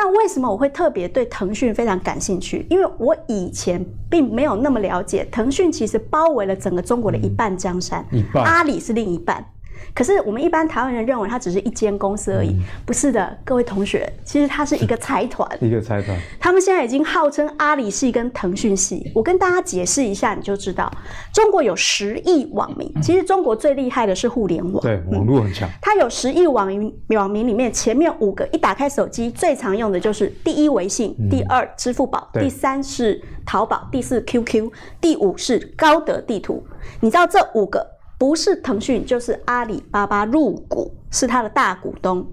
[0.00, 2.64] 那为什么我会特别对腾讯非常感兴趣？
[2.70, 9.44] 因为我以前并没有那么了解，腾讯其实包围了整个中国的一半江山，嗯、阿里是另一半。
[9.94, 16.16] 可是我们一般台湾人认为它只是一间公司而已，嗯、不是的，各位同学，其实它是一个财团， 一个财团。
[16.38, 19.10] 他们现在已经号称阿里系跟腾讯系。
[19.14, 20.90] 我跟大家解释一下，你就知道，
[21.32, 25.68] 中国有十亿网民，其实中国最厉害的是互联网，对，网络很强。
[25.80, 34.70] 它有十亿网民，网民里面前面五个一打开手机最常用的就是第一微信，嗯、第二支付宝，第三是淘宝，第四 QQ，
[35.00, 36.64] 第五是高德地图。
[37.00, 37.97] 你知道这五个？
[38.18, 42.26] 不是腾讯就是阿里巴巴入股，是他的大股东。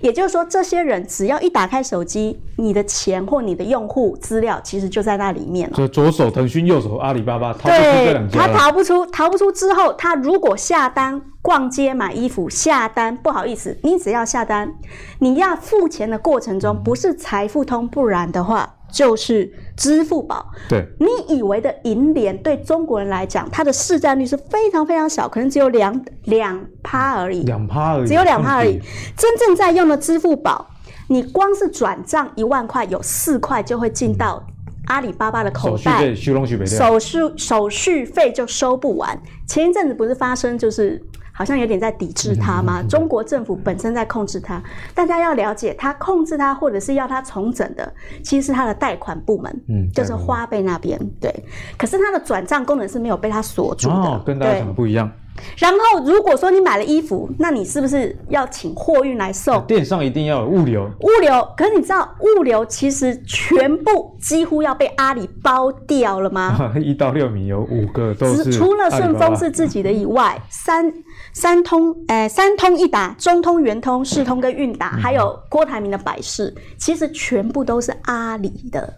[0.00, 5.76] 也就是说，这些人只要一打开手机，你的钱或你的用户资料其实就在那里面了。
[5.76, 8.40] 就左手腾讯，右手阿里巴巴，逃不出这两家。
[8.40, 14.74] 他逃不出，逃不出之后，他如果下单逛街买衣服下单，不好意思，你只要下单，
[15.18, 18.75] 你要付钱的过程中不是财付通，不然的话。
[18.92, 28.80] 就是支付宝，对，你以为的银联对中国人来讲，它的市占率是非常非常小，可能只有两两趴而已，两趴而已，只有两趴而已。
[29.16, 30.66] 真正在用的支付宝，
[31.08, 34.42] 你光是转账一万块，有四块就会进到
[34.86, 39.20] 阿里巴巴的口袋，手续手续手续费就收不完。
[39.46, 41.02] 前一阵子不是发生就是。
[41.36, 42.82] 好像有点在抵制它吗？
[42.88, 44.62] 中国政府本身在控制它，
[44.94, 47.92] 大家要了解，它控制它或者是要它重整的，
[48.24, 51.30] 其实是它的贷款部门，嗯，就是花呗那边，对。
[51.76, 55.10] 可是它的转账功能是没有被它锁住的，哦，跟大家想的不一样。
[55.58, 59.64] 然后，如果说你买了衣服，那你是不是要请货运来送？
[59.66, 60.90] 电商一定要有物流。
[61.00, 66.72] 物流，可是你知道物流其实全部几乎要被阿里包掉了吗？
[66.82, 68.52] 一到六米有五个都是。
[68.52, 70.92] 除了顺丰是自己的以外，三
[71.32, 78.94] 三通，哎，三通一达、中通、圆通、世通跟韵达，还有郭台铭的百世，其实全部都是阿里的。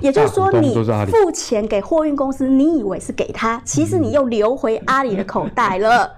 [0.00, 0.74] 也就是说，你
[1.06, 6.10] 付钱给货运公司，你以为是给他，其实你又流回阿里的口袋了。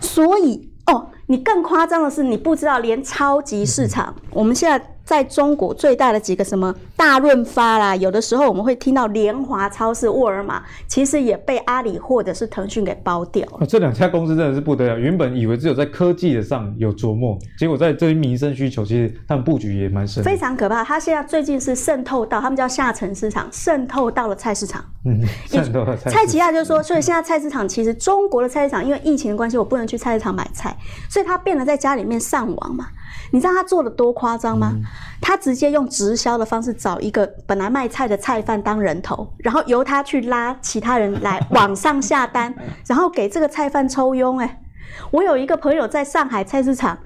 [0.00, 4.86] 所以，哦，你更夸张的是，你不知道，连超级市场，我们现在。
[5.04, 13.66] 在中国最大的几个什么大润发啦，有的时候我们会听到联华超市、沃尔玛，其实也被阿里或者是腾讯给包掉了。
[13.66, 20.22] 这两家公司真的是不得了，原本以为只有在科技的上有琢磨，结果在这些民生需求，其实他们布局也蛮深。
[20.22, 24.82] 非常可怕，他现在最近是渗透到他们叫下沉市场，渗透到了菜市场。
[25.04, 26.10] 嗯，渗透了菜。
[26.10, 30.74] 蔡奇亚就是说，所以现在菜市场其实中国的菜市场，因为疫情的关系，我不能去菜市场买菜，
[31.12, 32.86] 所以他变得在家里面上网嘛。
[33.32, 34.72] 你知道他做的多夸张吗？
[34.74, 34.82] 嗯、
[35.20, 42.54] 他直接用直销的方式找一个本来卖菜的菜贩当人头，然后由他去拉其他人来网上下单，
[42.88, 44.38] 然后给这个菜贩抽佣。
[44.38, 44.62] 哎，
[45.10, 46.98] 我有一个朋友在上海菜市场，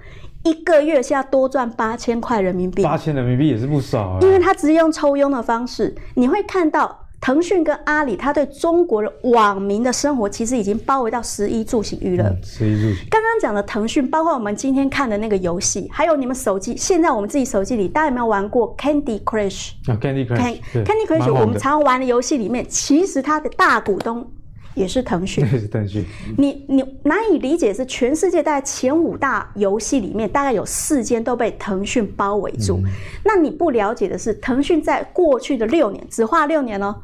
[0.44, 2.84] 一个月是要多赚八千块人民币。
[2.84, 4.18] 八千人民币也是不少啊。
[4.22, 7.05] 因为他直接用抽佣的方式，你会看到。
[7.20, 12.24] 腾讯跟阿里，它对中国的网民的生活其实已经包围到十一住行娱乐。
[12.42, 13.06] 十一住行。
[13.10, 19.70] 刚刚讲的腾讯，包括我们今天看的那个游戏，还有你们手机，现在我们自己手机里，大家有没有玩过 Candy Crush？
[19.86, 24.30] 啊，Candy Crush，Candy Crush，我们常玩的游戏里面，其实它的大股东。
[24.74, 26.04] 也是腾讯， 也是腾讯。
[26.36, 32.82] 你你难以理解是全世界大概前五大游戏里面，大概有四间都被腾讯包围住。
[32.84, 32.90] 嗯。
[33.24, 36.94] 那你不了解的是，腾讯在过去的六年，只花六年哦，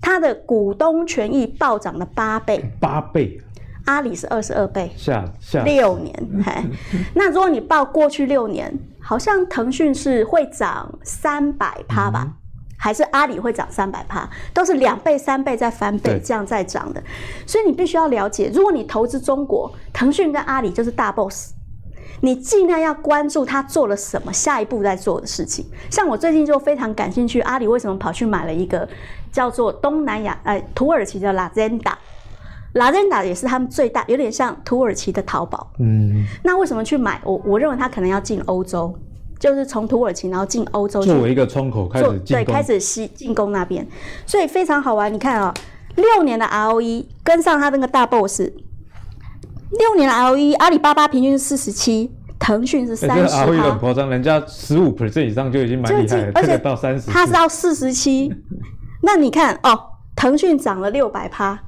[0.00, 2.64] 它的股东权益暴涨了八倍。
[2.80, 3.40] 八倍。
[3.86, 4.90] 阿里是二十二倍。
[4.96, 6.52] 下下六年，嘿。
[7.14, 12.24] 那如果你报过去六年，好像腾讯是会涨三百趴吧？
[12.26, 12.34] 嗯
[12.80, 17.02] 还是阿里会涨三百趴，都是两倍、三倍再翻倍这样在涨的，
[17.44, 21.54] 所以你必须要了解，如果你投资中国，腾讯跟阿里就是大 boss，
[22.20, 25.64] 你尽量要关注他做了什么，下一步在做的事情。
[25.90, 28.88] 像我最近就非常感兴趣，阿里为什么跑去买了一个
[29.30, 35.70] 叫做东南亚呃土耳其的 Lazada，Lazada 也是他们最大，有点像土耳其的淘宝。
[35.78, 37.20] 嗯，那为什么去买？
[37.24, 38.94] 我我认为他可能要进欧洲。
[39.38, 43.86] 就是从土耳其，然后进欧洲，作为一个窗口开始对，开始吸进攻那边，
[44.26, 45.14] 所以非常好玩。
[45.14, 48.42] 你看啊、喔，六年的 ROE 跟上他那个大 boss，
[49.70, 53.34] 六年的 ROE，阿里巴巴平均是四十七，腾讯是三十。
[53.34, 58.32] ROE 很夸张，人家十五 percent 以上就已经蛮厉害了，而且到三十，它是到四十七。
[59.02, 59.80] 那你看哦、喔，
[60.16, 61.58] 腾讯涨了六百趴。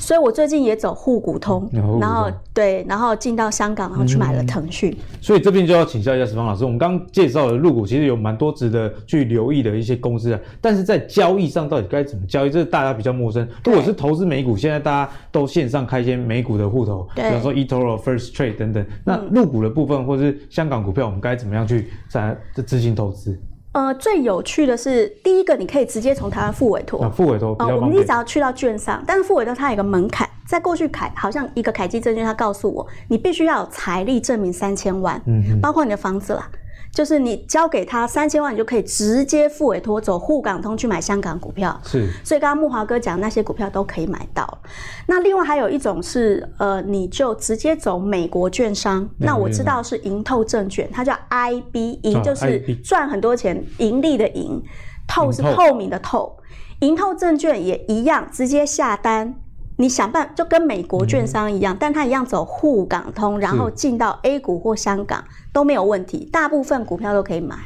[0.00, 1.68] 所以我最近也走沪股通，
[2.00, 4.96] 然后对，然后进到香港，然后去买了腾讯。
[5.20, 13.46] 所以这边就要请教一下石方老师，我们刚刚介绍的入股其实有蛮多值得去留意的一些公司啊，但是在交易上到底该怎么交易，这是大家比较陌生。
[13.66, 18.84] 如果是投资美股，现在大家都线上开一些美股的户头，比方说 eToro、First Trade 等等。
[19.04, 22.36] 那入股的部分或是香港股票，我们该怎么样去在
[22.66, 23.38] 执行投资？
[23.72, 27.76] 呃，最有趣的是，第一个你可以直接从台湾付委托，复委托比较方便。
[27.76, 36.48] 我们你只要去到券商，但是付委托它有一个门槛，在过去凯好像一个凯基证券，他告诉我，你必须要有财力证明三千万，嗯，包括你的房子啦。
[36.92, 41.80] 就是你交给他三千万，你就可以直接付委托走沪港通去买香港股票。
[41.84, 44.58] 是，所以刚刚木华哥讲那些股票都可以买到。
[45.06, 49.08] 那另外还有一种是，呃，你就直接走美国券商。
[49.18, 54.60] 那我知道是盈透证券，它叫 IB，盈就是赚很多钱，盈利的盈，
[55.06, 56.36] 透是透明的透。
[56.80, 59.34] 盈透证券也一样，直接下单。
[59.80, 65.24] 你想办就跟美国券商一样，嗯、但它一样走沪港通，然后进到 A 股或香港
[65.54, 67.56] 都没有问题，大部分股票都可以买。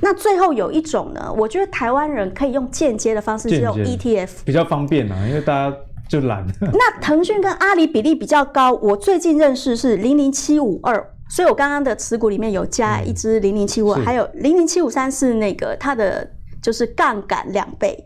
[0.00, 5.76] 那最后有一种呢，我觉得台湾人可以用间接的方式，是用 ETF 比较方便啊，因为大家
[6.08, 6.44] 就懒。
[6.60, 16.28] 那腾讯跟阿里比例比较高，我最近认识是零零七五二，所以我刚刚的持股里面有加一支零零七五二，还有零零七五三是那个它的
[16.60, 18.04] 就是杠杆两倍。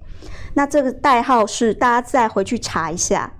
[0.54, 3.30] 那这个代号是大家再回去查一下。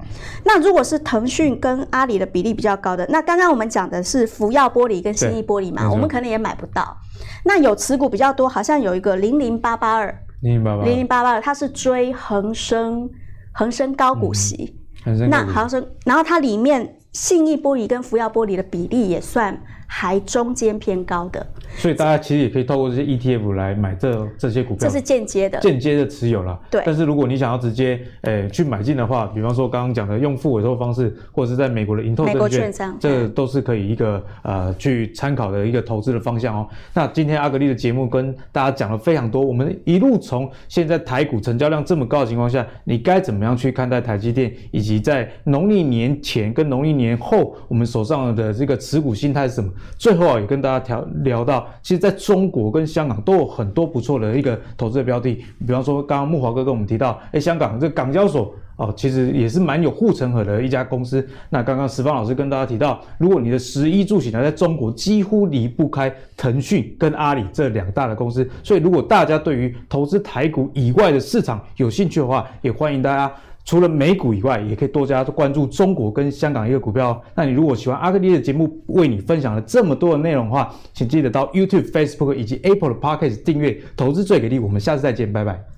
[0.45, 6.97] 那如果是腾讯跟阿里的比例比较高的，那刚刚我们讲的是福耀玻璃跟信义玻璃嘛，我们可能也买不到。
[7.45, 13.09] 那有持股比较多，好像有一个零零八八二，零零八八二，零零八八二，它是追恒生
[13.53, 14.77] 恒生高股息。
[15.05, 19.59] 嗯、那恒生，然后它里面信义玻璃跟福耀玻璃的比例也算
[19.91, 21.45] 还中间偏高的。
[21.77, 26.59] 所以大家其实也可以透过这些 ETF 来买这这些股票，这是间接的，间接的持有了。
[26.71, 26.83] 对。
[26.85, 36.69] 但是如果你想要直接诶、欸、去买进的话，比方说刚刚讲的用付委托方式，或者是在美国的盈透证券，这都是可以一个呃去参考的一个投资的方向哦。
[36.95, 49.71] 那今天阿格力的节目跟大家讲了非常多，我们一路从现在台股成交量这么高的情况下，你该怎么样去看待台积电，以及在农历年前跟农历年后我们手上的这个持股心态是什么？
[49.97, 51.67] 最后啊，也跟大家聊聊到。
[51.83, 61.27] 其实，在中国跟香港都有很多不错的一个投资的标的，比方说，刚刚木华哥跟我们提到，哎，香港这港交所哦，其实也是蛮有护城河的一家公司。
[61.51, 73.33] 那刚刚石方老师跟大家提到，如果你的食衣住行呢，在中国几乎离不开腾讯跟阿里这两大的公司，所以如果大家对于投资台股以外的市场有兴趣的话，也欢迎大家。
[73.69, 77.23] 除了美股以外，也可以多加关注中国跟香港一个股票。
[77.35, 84.59] 那你如果喜欢阿克力的节目，为你分享了这么多的内容的话，请记得到 YouTube、Facebook 以及 Apple 的 Podcast 订阅《投资最给力》。
[84.63, 85.78] 我们下次再见，拜拜。